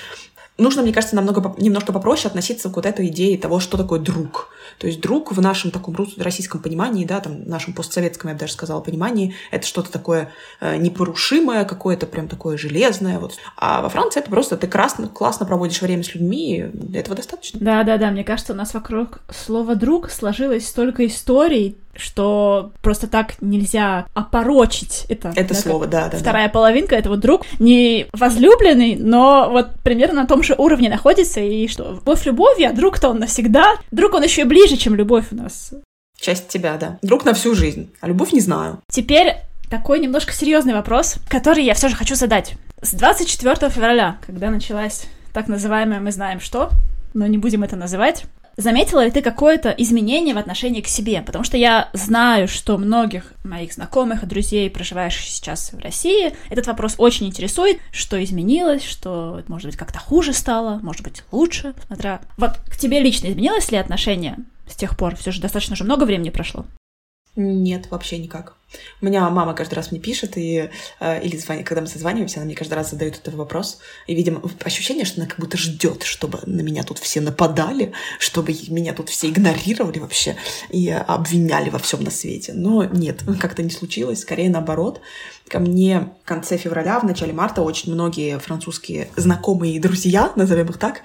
нужно, 0.58 0.82
мне 0.82 0.92
кажется, 0.92 1.16
намного 1.16 1.54
немножко 1.58 1.92
попроще 1.92 2.28
относиться 2.28 2.68
к 2.68 2.76
вот 2.76 2.86
этой 2.86 3.08
идее 3.08 3.38
того, 3.38 3.60
что 3.60 3.76
такое 3.76 4.00
друг. 4.00 4.48
То 4.78 4.86
есть 4.86 5.00
друг 5.00 5.32
в 5.32 5.40
нашем 5.40 5.70
таком 5.70 5.96
российском 6.18 6.60
понимании, 6.60 7.04
да, 7.04 7.20
там, 7.20 7.48
нашем 7.48 7.72
постсоветском, 7.72 8.28
я 8.28 8.34
бы 8.34 8.40
даже 8.40 8.52
сказала, 8.52 8.80
понимании, 8.80 9.34
это 9.50 9.66
что-то 9.66 9.90
такое 9.90 10.30
э, 10.60 10.76
непорушимое, 10.76 11.64
какое-то 11.64 12.06
прям 12.06 12.28
такое 12.28 12.58
железное. 12.58 13.18
Вот. 13.18 13.34
А 13.56 13.80
во 13.82 13.88
Франции 13.88 14.20
это 14.20 14.30
просто 14.30 14.56
ты 14.56 14.66
красно, 14.66 15.08
классно 15.08 15.46
проводишь 15.46 15.80
время 15.80 16.02
с 16.02 16.14
людьми, 16.14 16.66
этого 16.94 17.16
достаточно. 17.16 17.58
Да-да-да, 17.60 18.10
мне 18.10 18.24
кажется, 18.24 18.52
у 18.52 18.56
нас 18.56 18.74
вокруг 18.74 19.20
слова 19.30 19.74
«друг» 19.74 20.10
сложилось 20.10 20.68
столько 20.68 21.06
историй, 21.06 21.78
что 21.98 22.72
просто 22.82 23.06
так 23.06 23.40
нельзя 23.40 24.06
опорочить 24.14 25.06
это. 25.08 25.32
Это 25.34 25.54
да, 25.54 25.60
слово, 25.60 25.86
да, 25.86 26.08
да. 26.08 26.18
Вторая 26.18 26.46
да. 26.46 26.52
половинка— 26.52 26.94
это 26.96 27.08
вот 27.08 27.20
друг 27.20 27.42
не 27.58 28.06
возлюбленный, 28.12 28.96
но 28.96 29.48
вот 29.50 29.68
примерно 29.82 30.22
на 30.22 30.26
том 30.26 30.42
же 30.42 30.54
уровне 30.56 30.88
находится, 30.88 31.40
и 31.40 31.68
что 31.68 31.92
любовь 31.92 32.26
любовью, 32.26 32.70
а 32.70 32.72
друг-то 32.72 33.08
он 33.08 33.18
навсегда. 33.18 33.76
Друг 33.90 34.14
он 34.14 34.22
еще 34.22 34.42
и 34.42 34.44
ближе, 34.44 34.76
чем 34.76 34.94
любовь 34.94 35.26
у 35.32 35.36
нас. 35.36 35.72
Часть 36.18 36.48
тебя, 36.48 36.76
да. 36.76 36.98
Друг 37.02 37.24
на 37.24 37.34
всю 37.34 37.54
жизнь, 37.54 37.90
а 38.00 38.08
любовь 38.08 38.32
не 38.32 38.40
знаю. 38.40 38.80
Теперь 38.90 39.36
такой 39.70 40.00
немножко 40.00 40.32
серьезный 40.32 40.74
вопрос, 40.74 41.16
который 41.28 41.64
я 41.64 41.74
все 41.74 41.88
же 41.88 41.96
хочу 41.96 42.14
задать. 42.14 42.54
С 42.80 42.92
24 42.92 43.70
февраля, 43.70 44.18
когда 44.26 44.50
началась 44.50 45.06
так 45.32 45.48
называемая 45.48 46.00
«мы 46.00 46.12
знаем 46.12 46.40
что», 46.40 46.70
но 47.14 47.26
не 47.26 47.38
будем 47.38 47.62
это 47.62 47.76
называть, 47.76 48.24
Заметила 48.56 49.04
ли 49.04 49.10
ты 49.10 49.20
какое-то 49.20 49.70
изменение 49.70 50.34
в 50.34 50.38
отношении 50.38 50.80
к 50.80 50.88
себе? 50.88 51.20
Потому 51.20 51.44
что 51.44 51.58
я 51.58 51.90
знаю, 51.92 52.48
что 52.48 52.78
многих 52.78 53.32
моих 53.44 53.74
знакомых 53.74 54.22
и 54.22 54.26
друзей, 54.26 54.70
проживающих 54.70 55.24
сейчас 55.24 55.72
в 55.72 55.78
России, 55.78 56.34
этот 56.48 56.66
вопрос 56.66 56.94
очень 56.96 57.26
интересует, 57.26 57.78
что 57.92 58.22
изменилось, 58.22 58.82
что, 58.82 59.42
может 59.48 59.66
быть, 59.66 59.76
как-то 59.76 59.98
хуже 59.98 60.32
стало, 60.32 60.78
может 60.82 61.02
быть, 61.02 61.22
лучше, 61.32 61.74
смотря... 61.86 62.22
Вот 62.38 62.52
к 62.70 62.78
тебе 62.78 63.00
лично 63.00 63.28
изменилось 63.28 63.70
ли 63.70 63.76
отношение 63.76 64.38
с 64.66 64.74
тех 64.74 64.96
пор? 64.96 65.16
Все 65.16 65.32
же 65.32 65.42
достаточно 65.42 65.76
же 65.76 65.84
много 65.84 66.04
времени 66.04 66.30
прошло. 66.30 66.64
Нет, 67.36 67.90
вообще 67.90 68.16
никак. 68.16 68.56
У 69.00 69.06
меня 69.06 69.28
мама 69.30 69.54
каждый 69.54 69.74
раз 69.74 69.90
мне 69.90 70.00
пишет, 70.00 70.36
и, 70.36 70.70
э, 71.00 71.22
или 71.22 71.36
звонит, 71.36 71.66
когда 71.66 71.80
мы 71.80 71.86
созваниваемся, 71.86 72.38
она 72.38 72.46
мне 72.46 72.54
каждый 72.54 72.74
раз 72.74 72.90
задает 72.90 73.16
этот 73.16 73.34
вопрос. 73.34 73.78
И, 74.06 74.14
видимо, 74.14 74.42
ощущение, 74.64 75.04
что 75.04 75.20
она 75.20 75.28
как 75.28 75.38
будто 75.38 75.56
ждет, 75.56 76.02
чтобы 76.02 76.40
на 76.46 76.60
меня 76.60 76.82
тут 76.82 76.98
все 76.98 77.20
нападали, 77.20 77.92
чтобы 78.18 78.56
меня 78.68 78.92
тут 78.92 79.08
все 79.08 79.28
игнорировали 79.28 79.98
вообще 79.98 80.36
и 80.70 80.90
обвиняли 80.90 81.70
во 81.70 81.78
всем 81.78 82.02
на 82.02 82.10
свете. 82.10 82.52
Но 82.54 82.84
нет, 82.84 83.22
как-то 83.40 83.62
не 83.62 83.70
случилось, 83.70 84.20
скорее 84.20 84.50
наоборот. 84.50 85.00
Ко 85.48 85.60
мне 85.60 86.08
в 86.24 86.26
конце 86.26 86.56
февраля, 86.56 86.98
в 86.98 87.04
начале 87.04 87.32
марта 87.32 87.62
очень 87.62 87.92
многие 87.92 88.40
французские 88.40 89.08
знакомые 89.14 89.74
и 89.74 89.78
друзья, 89.78 90.32
назовем 90.34 90.66
их 90.66 90.78
так, 90.78 91.02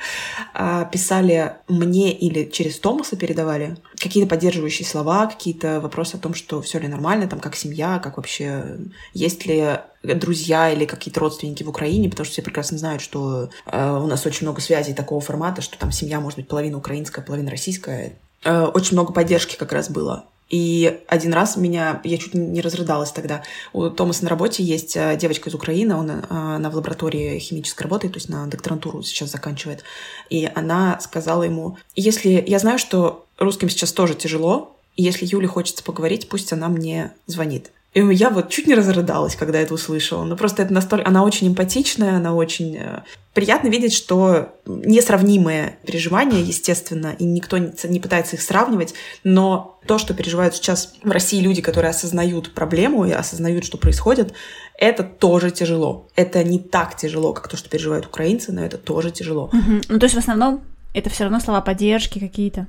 э, 0.55 0.86
писали 0.91 1.57
мне 1.67 2.12
или 2.12 2.49
через 2.49 2.79
Томаса 2.79 3.15
передавали 3.15 3.77
какие-то 3.97 4.27
поддерживающие 4.27 4.88
слова, 4.88 5.27
какие-то 5.27 5.79
вопросы 5.79 6.15
о 6.15 6.17
том, 6.17 6.34
что 6.34 6.60
все 6.63 6.79
ли 6.79 6.88
нормально, 6.88 7.27
там, 7.27 7.39
как 7.39 7.55
семья, 7.62 8.00
как 8.00 8.17
вообще, 8.17 8.78
есть 9.13 9.45
ли 9.45 9.80
друзья 10.04 10.71
или 10.71 10.86
какие-то 10.86 11.19
родственники 11.19 11.63
в 11.63 11.69
Украине, 11.69 12.10
потому 12.10 12.26
что 12.26 12.34
все 12.34 12.41
прекрасно 12.41 12.78
знают, 12.78 13.02
что 13.02 13.50
э, 13.65 13.91
у 13.91 14.08
нас 14.08 14.26
очень 14.26 14.45
много 14.47 14.62
связей 14.62 14.93
такого 14.93 15.21
формата, 15.21 15.62
что 15.62 15.78
там 15.78 15.91
семья 15.91 16.19
может 16.19 16.38
быть 16.38 16.47
половина 16.47 16.78
украинская, 16.78 17.24
половина 17.24 17.52
российская. 17.52 18.13
Э, 18.43 18.65
очень 18.65 18.93
много 18.93 19.13
поддержки 19.13 19.56
как 19.56 19.71
раз 19.71 19.89
было. 19.89 20.26
И 20.52 21.02
один 21.08 21.34
раз 21.34 21.56
меня, 21.56 22.02
я 22.04 22.17
чуть 22.17 22.34
не 22.34 22.60
разрыдалась 22.60 23.12
тогда. 23.12 23.41
У 23.71 23.89
Томаса 23.89 24.26
на 24.26 24.30
работе 24.30 24.62
есть 24.63 24.97
э, 24.97 25.15
девочка 25.15 25.50
из 25.50 25.56
Украины, 25.56 25.95
он, 25.95 26.12
э, 26.12 26.24
она 26.30 26.69
в 26.69 26.76
лаборатории 26.76 27.39
химической 27.39 27.84
работает, 27.84 28.13
то 28.13 28.17
есть 28.17 28.28
на 28.28 28.45
докторантуру 28.47 29.02
сейчас 29.02 29.32
заканчивает. 29.32 29.84
И 30.30 30.52
она 30.54 31.00
сказала 31.00 31.43
ему, 31.43 31.78
если 31.95 32.43
я 32.45 32.60
знаю, 32.60 32.80
что 32.80 33.26
русским 33.38 33.69
сейчас 33.69 33.93
тоже 33.93 34.13
тяжело, 34.13 34.76
если 34.95 35.25
Юле 35.25 35.47
хочется 35.47 35.84
поговорить, 35.84 36.30
пусть 36.30 36.54
она 36.54 36.69
мне 36.69 37.13
звонит. 37.25 37.71
И 37.93 37.99
я 37.99 38.30
вот 38.30 38.49
чуть 38.49 38.67
не 38.67 38.75
разрыдалась, 38.75 39.36
когда 39.36 39.60
это 39.60 39.73
услышала. 39.73 40.23
Ну, 40.23 40.38
просто 40.38 40.63
это 40.63 40.73
настолько... 40.73 41.08
Она 41.08 41.23
очень 41.25 41.49
эмпатичная, 41.49 42.15
она 42.15 42.34
очень... 42.34 42.77
Э, 42.77 43.01
приятно 43.34 43.67
видеть, 43.67 43.93
что 43.93 44.56
несравнимые 44.65 45.77
переживания, 45.86 46.39
естественно, 46.39 47.13
и 47.19 47.25
никто 47.25 47.58
не 47.58 47.99
пытается 47.99 48.38
их 48.38 48.41
сравнивать, 48.41 48.93
но 49.25 49.77
то, 49.86 49.97
что 49.97 50.13
переживают 50.13 50.56
сейчас 50.56 50.93
в 51.04 51.12
России 51.12 51.41
люди, 51.41 51.62
которые 51.62 51.89
осознают 51.89 52.54
проблему 52.54 53.04
и 53.06 53.12
осознают, 53.12 53.65
что 53.65 53.77
происходит, 53.77 54.34
это 54.77 55.04
тоже 55.04 55.51
тяжело. 55.51 56.08
Это 56.15 56.45
не 56.45 56.60
так 56.60 56.95
тяжело, 56.95 57.34
как 57.34 57.49
то, 57.49 57.58
что 57.58 57.69
переживают 57.69 58.06
украинцы, 58.06 58.54
но 58.54 58.63
это 58.63 58.77
тоже 58.77 59.12
тяжело. 59.12 59.49
Угу. 59.51 59.82
Ну, 59.89 59.99
то 59.99 60.06
есть 60.06 60.15
в 60.15 60.19
основном 60.19 60.62
это 60.93 61.10
все 61.10 61.25
равно 61.25 61.41
слова 61.41 61.60
поддержки 61.60 62.19
какие-то. 62.19 62.67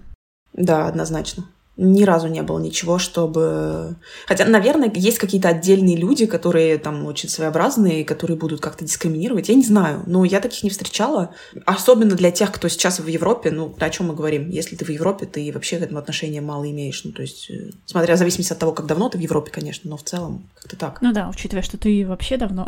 Да, 0.52 0.88
однозначно 0.88 1.46
ни 1.76 2.04
разу 2.04 2.28
не 2.28 2.42
было 2.42 2.58
ничего, 2.58 2.98
чтобы... 2.98 3.96
Хотя, 4.26 4.44
наверное, 4.44 4.92
есть 4.94 5.18
какие-то 5.18 5.48
отдельные 5.48 5.96
люди, 5.96 6.26
которые 6.26 6.76
там 6.76 7.06
очень 7.06 7.30
своеобразные, 7.30 8.04
которые 8.04 8.36
будут 8.36 8.60
как-то 8.60 8.84
дискриминировать. 8.84 9.48
Я 9.48 9.54
не 9.54 9.64
знаю, 9.64 10.02
но 10.06 10.24
я 10.24 10.40
таких 10.40 10.64
не 10.64 10.70
встречала. 10.70 11.34
Особенно 11.64 12.14
для 12.14 12.30
тех, 12.30 12.52
кто 12.52 12.68
сейчас 12.68 13.00
в 13.00 13.06
Европе. 13.06 13.50
Ну, 13.50 13.74
о 13.78 13.90
чем 13.90 14.08
мы 14.08 14.14
говорим? 14.14 14.50
Если 14.50 14.76
ты 14.76 14.84
в 14.84 14.90
Европе, 14.90 15.24
ты 15.24 15.50
вообще 15.52 15.78
к 15.78 15.82
этому 15.82 15.98
отношения 15.98 16.42
мало 16.42 16.70
имеешь. 16.70 17.02
Ну, 17.04 17.12
то 17.12 17.22
есть, 17.22 17.50
э, 17.50 17.70
смотря 17.86 18.16
в 18.16 18.18
зависимости 18.18 18.52
от 18.52 18.58
того, 18.58 18.72
как 18.72 18.86
давно 18.86 19.08
ты 19.08 19.16
в 19.16 19.22
Европе, 19.22 19.50
конечно, 19.50 19.88
но 19.88 19.96
в 19.96 20.02
целом 20.02 20.46
как-то 20.60 20.76
так. 20.76 21.00
Ну 21.00 21.12
да, 21.12 21.30
учитывая, 21.30 21.62
что 21.62 21.78
ты 21.78 22.06
вообще 22.06 22.36
давно 22.36 22.66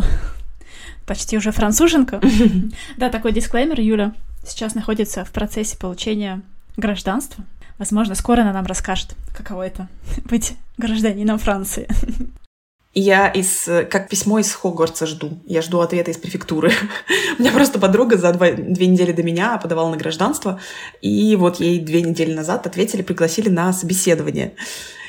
почти 1.07 1.37
уже 1.37 1.53
француженка. 1.53 2.23
Да, 2.97 3.11
такой 3.11 3.33
дисклеймер. 3.33 3.81
Юля 3.81 4.15
сейчас 4.47 4.75
находится 4.75 5.27
в 5.27 5.31
процессе 5.31 5.77
получения 5.77 6.41
гражданства. 6.79 7.45
Возможно, 7.79 8.15
скоро 8.15 8.43
она 8.43 8.53
нам 8.53 8.67
расскажет, 8.67 9.15
каково 9.37 9.67
это 9.67 9.89
быть 10.25 10.55
гражданином 10.79 11.39
Франции. 11.39 11.89
Я 12.97 13.29
из, 13.29 13.69
как 13.91 14.09
письмо 14.09 14.39
из 14.39 14.53
Хогвартса 14.55 15.07
жду. 15.07 15.41
Я 15.47 15.63
жду 15.63 15.81
ответа 15.81 16.13
из 16.13 16.17
префектуры. 16.17 16.71
У 17.39 17.43
меня 17.43 17.51
просто 17.51 17.81
подруга 17.81 18.17
за 18.17 18.33
два, 18.33 18.53
две 18.53 18.87
недели 18.87 19.11
до 19.11 19.25
меня 19.25 19.59
подавала 19.59 19.91
на 19.91 19.97
гражданство, 19.97 20.61
и 21.01 21.35
вот 21.35 21.59
ей 21.59 21.81
две 21.81 22.03
недели 22.03 22.33
назад 22.33 22.69
ответили, 22.69 23.03
пригласили 23.03 23.49
на 23.49 23.73
собеседование. 23.73 24.55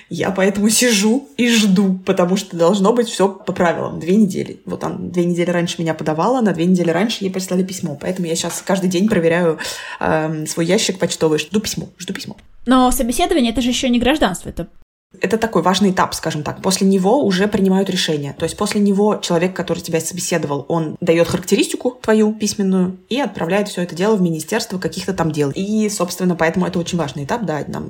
Я 0.09 0.29
поэтому 0.31 0.69
сижу 0.69 1.29
и 1.35 1.49
жду, 1.49 1.99
потому 2.05 2.37
что 2.37 2.55
должно 2.55 2.93
быть 2.93 3.07
все 3.07 3.27
по 3.27 3.53
правилам. 3.53 3.99
Две 3.99 4.15
недели. 4.15 4.61
Вот 4.65 4.83
он 4.83 5.09
две 5.09 5.25
недели 5.25 5.49
раньше 5.49 5.81
меня 5.81 5.93
подавала, 5.93 6.41
на 6.41 6.53
две 6.53 6.65
недели 6.65 6.91
раньше 6.91 7.23
ей 7.23 7.31
прислали 7.31 7.63
письмо. 7.63 7.97
Поэтому 7.99 8.27
я 8.27 8.35
сейчас 8.35 8.61
каждый 8.65 8.89
день 8.89 9.09
проверяю 9.09 9.57
э, 9.99 10.45
свой 10.45 10.65
ящик 10.65 10.99
почтовый. 10.99 11.39
Жду 11.39 11.59
письмо, 11.59 11.89
жду 11.97 12.13
письмо. 12.13 12.37
Но 12.65 12.91
собеседование 12.91 13.51
это 13.51 13.61
же 13.61 13.69
еще 13.69 13.89
не 13.89 13.99
гражданство, 13.99 14.49
это 14.49 14.67
это 15.21 15.37
такой 15.37 15.61
важный 15.61 15.91
этап, 15.91 16.13
скажем 16.13 16.43
так. 16.43 16.61
После 16.61 16.87
него 16.87 17.23
уже 17.23 17.47
принимают 17.47 17.89
решение. 17.89 18.33
То 18.37 18.43
есть 18.43 18.57
после 18.57 18.81
него 18.81 19.17
человек, 19.17 19.55
который 19.55 19.79
тебя 19.79 19.99
собеседовал, 19.99 20.65
он 20.67 20.97
дает 21.01 21.27
характеристику 21.27 21.97
твою 22.01 22.33
письменную 22.33 22.97
и 23.09 23.19
отправляет 23.19 23.67
все 23.67 23.81
это 23.81 23.95
дело 23.95 24.15
в 24.15 24.21
министерство 24.21 24.77
каких-то 24.77 25.13
там 25.13 25.31
дел. 25.31 25.51
И, 25.55 25.89
собственно, 25.89 26.35
поэтому 26.35 26.65
это 26.65 26.79
очень 26.79 26.97
важный 26.97 27.25
этап, 27.25 27.45
да. 27.45 27.63
Нам 27.67 27.87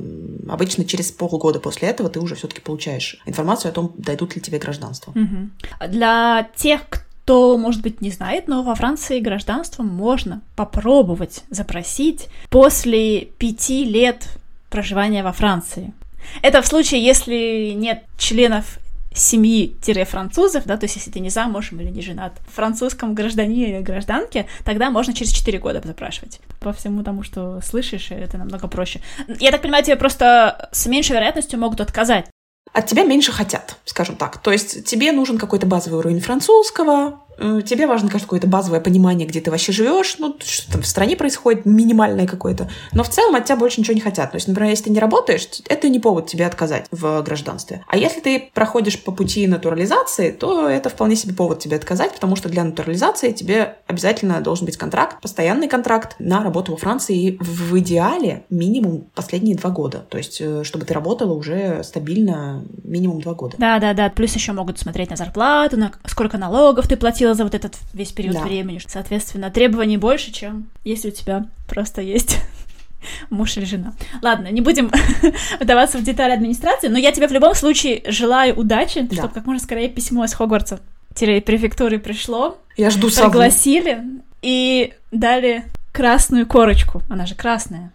обычно 0.49 0.85
через 0.85 1.11
полгода 1.11 1.59
после 1.59 1.89
этого 1.89 2.09
ты 2.09 2.19
уже 2.19 2.35
все-таки 2.35 2.61
получаешь 2.61 3.21
информацию 3.25 3.69
о 3.69 3.73
том, 3.73 3.93
дойдут 3.97 4.35
ли 4.35 4.41
тебе 4.41 4.59
гражданство. 4.59 5.11
Угу. 5.11 5.89
Для 5.89 6.47
тех, 6.55 6.81
кто, 6.89 7.57
может 7.57 7.81
быть, 7.81 8.01
не 8.01 8.11
знает, 8.11 8.47
но 8.47 8.63
во 8.63 8.75
Франции 8.75 9.19
гражданство 9.19 9.83
можно 9.83 10.41
попробовать 10.55 11.43
запросить 11.49 12.27
после 12.49 13.21
пяти 13.25 13.83
лет 13.83 14.27
проживания 14.69 15.23
во 15.23 15.31
Франции. 15.31 15.93
Это 16.41 16.61
в 16.61 16.67
случае, 16.67 17.03
если 17.03 17.73
нет 17.75 18.03
членов 18.17 18.79
семьи-французов, 19.13 20.65
да, 20.65 20.77
то 20.77 20.85
есть 20.85 20.97
если 20.97 21.09
ты 21.09 21.19
не 21.21 21.29
замужем 21.29 21.79
или 21.79 21.89
не 21.89 22.01
женат, 22.01 22.33
французском 22.53 23.15
граждане 23.15 23.69
или 23.69 23.81
гражданке, 23.81 24.45
тогда 24.65 24.89
можно 24.89 25.13
через 25.13 25.31
4 25.31 25.57
года 25.59 25.81
запрашивать. 25.83 26.41
По 26.59 26.73
всему 26.73 27.01
тому, 27.03 27.23
что 27.23 27.61
слышишь, 27.61 28.11
это 28.11 28.37
намного 28.37 28.67
проще. 28.67 29.01
Я 29.39 29.51
так 29.51 29.61
понимаю, 29.61 29.83
тебе 29.83 29.95
просто 29.95 30.69
с 30.71 30.85
меньшей 30.85 31.13
вероятностью 31.13 31.59
могут 31.59 31.79
отказать. 31.81 32.25
От 32.73 32.87
тебя 32.87 33.05
меньше 33.05 33.31
хотят, 33.31 33.77
скажем 33.85 34.17
так. 34.17 34.37
То 34.41 34.51
есть 34.51 34.85
тебе 34.85 35.13
нужен 35.13 35.37
какой-то 35.37 35.65
базовый 35.65 35.99
уровень 35.99 36.19
французского, 36.19 37.21
тебе 37.37 37.87
важно, 37.87 38.09
конечно, 38.09 38.27
какое-то 38.27 38.47
базовое 38.47 38.79
понимание, 38.79 39.27
где 39.27 39.41
ты 39.41 39.51
вообще 39.51 39.71
живешь, 39.71 40.15
ну, 40.19 40.35
что 40.43 40.71
там 40.71 40.81
в 40.81 40.87
стране 40.87 41.15
происходит, 41.15 41.65
минимальное 41.65 42.27
какое-то. 42.27 42.69
Но 42.93 43.03
в 43.03 43.09
целом 43.09 43.35
от 43.35 43.45
тебя 43.45 43.57
больше 43.57 43.81
ничего 43.81 43.95
не 43.95 44.01
хотят. 44.01 44.31
То 44.31 44.35
есть, 44.35 44.47
например, 44.47 44.69
если 44.69 44.85
ты 44.85 44.89
не 44.91 44.99
работаешь, 44.99 45.47
это 45.67 45.89
не 45.89 45.99
повод 45.99 46.27
тебе 46.27 46.45
отказать 46.45 46.87
в 46.91 47.21
гражданстве. 47.21 47.83
А 47.87 47.97
если 47.97 48.21
ты 48.21 48.49
проходишь 48.53 49.01
по 49.01 49.11
пути 49.11 49.47
натурализации, 49.47 50.31
то 50.31 50.67
это 50.69 50.89
вполне 50.89 51.15
себе 51.15 51.33
повод 51.33 51.59
тебе 51.59 51.75
отказать, 51.75 52.13
потому 52.13 52.35
что 52.35 52.49
для 52.49 52.63
натурализации 52.63 53.31
тебе 53.31 53.77
обязательно 53.87 54.39
должен 54.41 54.65
быть 54.65 54.77
контракт, 54.77 55.21
постоянный 55.21 55.67
контракт 55.67 56.15
на 56.19 56.43
работу 56.43 56.71
во 56.71 56.77
Франции 56.77 57.37
в 57.39 57.77
идеале 57.79 58.45
минимум 58.49 59.05
последние 59.13 59.55
два 59.55 59.69
года. 59.69 60.05
То 60.09 60.17
есть, 60.17 60.39
э, 60.39 60.63
чтобы 60.63 60.85
ты 60.85 60.93
работала 60.93 61.33
уже 61.33 61.83
стабильно 61.83 62.63
минимум 62.83 63.21
два 63.21 63.33
года. 63.33 63.55
Да, 63.57 63.79
да, 63.79 63.93
да. 63.93 64.09
Плюс 64.09 64.33
еще 64.33 64.53
могут 64.53 64.79
смотреть 64.79 65.09
на 65.09 65.15
зарплату, 65.15 65.77
на 65.77 65.91
сколько 66.05 66.37
налогов 66.37 66.87
ты 66.87 66.97
платил 66.97 67.24
заплатила 67.25 67.33
за 67.33 67.43
вот 67.43 67.55
этот 67.55 67.77
весь 67.93 68.11
период 68.11 68.35
да. 68.35 68.43
времени. 68.43 68.79
Соответственно, 68.85 69.49
требований 69.49 69.97
больше, 69.97 70.31
чем 70.31 70.67
если 70.83 71.09
у 71.09 71.11
тебя 71.11 71.45
просто 71.67 72.01
есть 72.01 72.37
муж 73.29 73.57
или 73.57 73.65
жена. 73.65 73.93
Ладно, 74.21 74.49
не 74.51 74.61
будем 74.61 74.91
вдаваться 75.59 75.97
в 75.97 76.03
детали 76.03 76.33
администрации, 76.33 76.87
но 76.87 76.97
я 76.97 77.11
тебе 77.11 77.27
в 77.27 77.31
любом 77.31 77.55
случае 77.55 78.03
желаю 78.07 78.55
удачи, 78.55 79.01
да. 79.01 79.15
чтобы 79.15 79.33
как 79.33 79.45
можно 79.45 79.63
скорее 79.63 79.89
письмо 79.89 80.25
из 80.25 80.33
Хогвартса 80.33 80.79
префектуры 81.15 81.97
пришло. 81.97 82.57
Я 82.75 82.89
жду 82.89 83.09
Согласили 83.09 84.03
и 84.41 84.93
дали 85.11 85.63
красную 85.93 86.45
корочку. 86.45 87.01
Она 87.09 87.25
же 87.25 87.35
красная. 87.35 87.91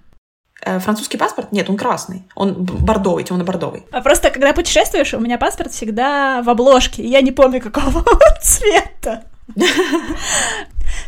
Э, 0.62 0.78
французский 0.78 1.16
паспорт? 1.16 1.52
Нет, 1.52 1.70
он 1.70 1.76
красный. 1.76 2.24
Он 2.34 2.54
бордовый, 2.64 3.24
темно-бордовый. 3.24 3.84
А 3.92 4.00
просто, 4.00 4.30
когда 4.30 4.52
путешествуешь, 4.52 5.14
у 5.14 5.20
меня 5.20 5.38
паспорт 5.38 5.72
всегда 5.72 6.42
в 6.42 6.50
обложке, 6.50 7.02
и 7.02 7.08
я 7.08 7.20
не 7.22 7.32
помню, 7.32 7.60
какого 7.62 8.04
цвета. 8.42 9.24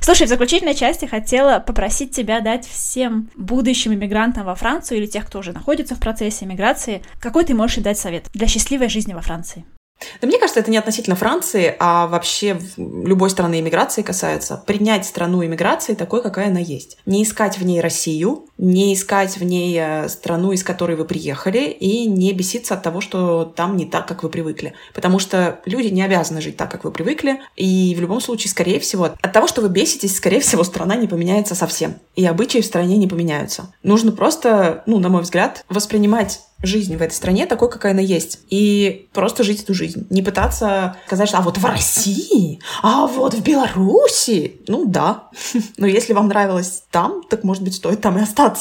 Слушай, 0.01 0.27
в 0.27 0.31
заключительной 0.31 0.75
части 0.75 1.05
хотела 1.05 1.59
попросить 1.59 2.15
тебя 2.15 2.41
дать 2.41 2.67
всем 2.67 3.31
будущим 3.37 3.93
иммигрантам 3.95 4.45
во 4.47 4.55
Францию 4.55 4.99
или 4.99 5.07
тех, 5.07 5.27
кто 5.27 5.41
уже 5.41 5.53
находится 5.53 5.95
в 5.95 6.01
процессе 6.01 6.45
иммиграции, 6.45 7.03
какой 7.21 7.45
ты 7.45 7.55
можешь 7.55 7.83
дать 7.83 7.99
совет 7.99 8.27
для 8.33 8.47
счастливой 8.47 8.89
жизни 8.89 9.13
во 9.13 9.21
Франции? 9.21 9.65
Да 10.21 10.27
мне 10.27 10.39
кажется, 10.39 10.61
это 10.61 10.71
не 10.71 10.79
относительно 10.79 11.17
Франции, 11.17 11.75
а 11.79 12.07
вообще 12.07 12.59
любой 12.77 13.31
страны 13.31 13.61
иммиграции 13.61 14.03
касается. 14.03 14.63
Принять 14.67 15.07
страну 15.07 15.45
иммиграции 15.45 15.95
такой, 15.95 16.23
какая 16.23 16.49
она 16.49 16.61
есть. 16.61 16.99
Не 17.07 17.23
искать 17.23 17.59
в 17.59 17.65
ней 17.65 17.81
Россию, 17.81 18.47
не 18.63 18.95
искать 18.95 19.39
в 19.39 19.43
ней 19.43 19.77
э, 19.77 20.09
страну, 20.09 20.53
из 20.53 20.63
которой 20.63 20.97
вы 20.97 21.05
приехали, 21.05 21.65
и 21.69 22.07
не 22.07 22.33
беситься 22.33 22.75
от 22.75 22.83
того, 22.85 23.01
что 23.01 23.45
там 23.45 23.77
не 23.77 23.87
так, 23.87 24.07
как 24.07 24.23
вы 24.23 24.29
привыкли. 24.29 24.75
Потому 24.95 25.19
что 25.19 25.59
люди 25.65 25.89
не 25.89 26.01
обязаны 26.01 26.41
жить 26.41 26.57
так, 26.57 26.71
как 26.71 26.85
вы 26.85 26.93
привыкли, 26.93 27.41
и 27.57 27.93
в 27.97 28.01
любом 28.01 28.21
случае, 28.21 28.51
скорее 28.51 28.79
всего, 28.79 29.11
от 29.21 29.33
того, 29.33 29.49
что 29.49 29.63
вы 29.63 29.69
беситесь, 29.69 30.17
скорее 30.17 30.39
всего, 30.39 30.63
страна 30.63 30.95
не 30.95 31.09
поменяется 31.09 31.57
совсем. 31.57 31.97
И 32.15 32.25
обычаи 32.25 32.61
в 32.61 32.67
стране 32.67 32.99
не 32.99 33.09
поменяются. 33.09 33.75
Нужно 33.83 34.13
просто, 34.13 34.85
ну, 34.87 35.01
на 35.01 35.09
мой 35.09 35.23
взгляд, 35.23 35.65
воспринимать 35.69 36.41
жизнь 36.63 36.97
в 36.97 37.03
этой 37.03 37.13
стране 37.13 37.47
такой, 37.47 37.71
какая 37.71 37.93
она 37.93 38.01
есть. 38.01 38.41
И 38.49 39.09
просто 39.13 39.43
жить 39.43 39.63
эту 39.63 39.75
жизнь. 39.75 40.07
Не 40.11 40.23
пытаться 40.23 40.97
сказать, 41.07 41.29
что 41.29 41.39
а 41.39 41.43
вот 41.43 41.59
в 41.59 41.65
России, 41.65 42.61
а 42.83 43.07
вот 43.07 43.35
в 43.35 43.43
Беларуси. 43.43 44.61
Ну 44.69 44.87
да. 44.87 45.25
Но 45.77 45.87
если 45.87 46.13
вам 46.13 46.29
нравилось 46.29 46.85
там, 46.91 47.23
так, 47.29 47.45
может 47.45 47.63
быть, 47.63 47.75
стоит 47.75 48.01
там 48.01 48.19
и 48.19 48.23
остаться. 48.23 48.52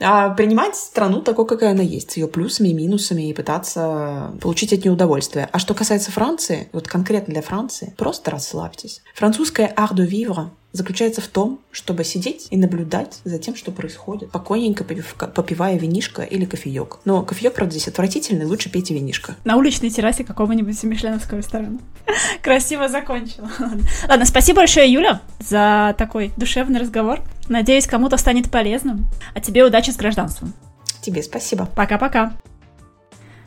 А 0.00 0.30
принимать 0.30 0.76
страну 0.76 1.22
такой, 1.22 1.46
какая 1.46 1.70
она 1.70 1.82
есть, 1.82 2.16
ее 2.16 2.28
плюсами 2.28 2.68
и 2.68 2.74
минусами, 2.74 3.28
и 3.28 3.32
пытаться 3.32 4.32
получить 4.40 4.72
от 4.72 4.84
нее 4.84 4.92
удовольствие. 4.92 5.48
А 5.52 5.58
что 5.58 5.74
касается 5.74 6.10
Франции, 6.12 6.68
вот 6.72 6.88
конкретно 6.88 7.32
для 7.32 7.42
Франции, 7.42 7.94
просто 7.96 8.30
расслабьтесь. 8.30 9.02
Французская 9.14 9.72
art 9.76 9.94
de 9.94 10.06
vivre 10.06 10.48
заключается 10.74 11.20
в 11.20 11.28
том, 11.28 11.60
чтобы 11.70 12.02
сидеть 12.02 12.48
и 12.50 12.56
наблюдать 12.56 13.20
за 13.24 13.38
тем, 13.38 13.54
что 13.54 13.70
происходит, 13.70 14.30
спокойненько 14.30 14.84
попивая 14.84 15.78
винишко 15.78 16.22
или 16.22 16.44
кофеек. 16.44 16.98
Но 17.04 17.22
кофеек, 17.22 17.54
правда, 17.54 17.76
здесь 17.76 17.86
отвратительный, 17.86 18.44
лучше 18.44 18.70
пейте 18.70 18.92
винишко. 18.92 19.36
На 19.44 19.56
уличной 19.56 19.90
террасе 19.90 20.24
какого-нибудь 20.24 20.82
мишленовского 20.82 21.38
ресторана. 21.38 21.78
Красиво 22.42 22.88
закончила. 22.88 23.48
Ладно, 24.08 24.26
спасибо 24.26 24.58
большое, 24.58 24.92
Юля, 24.92 25.22
за 25.38 25.94
такой 25.96 26.32
душевный 26.36 26.80
разговор. 26.80 27.20
Надеюсь, 27.48 27.86
кому-то 27.86 28.16
станет 28.16 28.50
полезным. 28.50 29.06
А 29.34 29.40
тебе 29.40 29.64
удачи 29.64 29.90
с 29.90 29.96
гражданством. 29.96 30.54
Тебе 31.00 31.22
спасибо. 31.22 31.66
Пока-пока. 31.66 32.32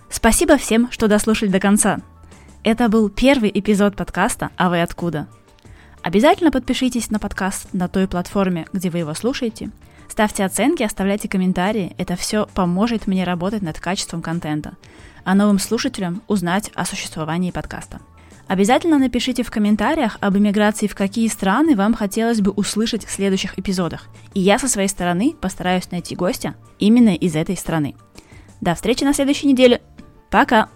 Спасибо 0.10 0.58
всем, 0.58 0.92
что 0.92 1.08
дослушали 1.08 1.50
до 1.50 1.60
конца. 1.60 2.00
Это 2.64 2.90
был 2.90 3.10
первый 3.10 3.52
эпизод 3.54 3.96
подкаста 3.96 4.52
«А 4.58 4.70
вы 4.70 4.82
откуда?». 4.82 5.28
Обязательно 6.04 6.52
подпишитесь 6.52 7.10
на 7.10 7.20
подкаст 7.20 7.74
на 7.74 7.88
той 7.88 8.08
платформе, 8.08 8.68
где 8.72 8.90
вы 8.90 9.00
его 9.00 9.14
слушаете. 9.14 9.72
Ставьте 10.08 10.46
оценки, 10.46 10.84
оставляйте 10.84 11.28
комментарии. 11.28 11.94
Это 11.98 12.16
все 12.16 12.48
поможет 12.54 13.08
мне 13.08 13.24
работать 13.24 13.62
над 13.62 13.80
качеством 13.80 14.22
контента, 14.22 14.74
а 15.24 15.36
новым 15.36 15.60
слушателям 15.60 16.22
узнать 16.28 16.72
о 16.76 16.86
существовании 16.86 17.52
подкаста. 17.52 18.00
Обязательно 18.48 18.98
напишите 18.98 19.44
в 19.44 19.52
комментариях 19.52 20.18
об 20.22 20.38
иммиграции 20.38 20.88
в 20.88 20.96
какие 20.96 21.28
страны 21.28 21.76
вам 21.76 21.94
хотелось 21.94 22.42
бы 22.42 22.52
услышать 22.52 23.06
в 23.06 23.12
следующих 23.12 23.60
эпизодах. 23.60 24.08
И 24.34 24.40
я 24.40 24.58
со 24.58 24.68
своей 24.68 24.88
стороны 24.88 25.36
постараюсь 25.40 25.92
найти 25.92 26.16
гостя 26.16 26.56
именно 26.80 27.14
из 27.14 27.36
этой 27.36 27.58
страны. 27.58 27.96
До 28.62 28.74
встречи 28.74 29.04
на 29.04 29.14
следующей 29.14 29.48
неделе. 29.48 29.82
Пока! 30.30 30.70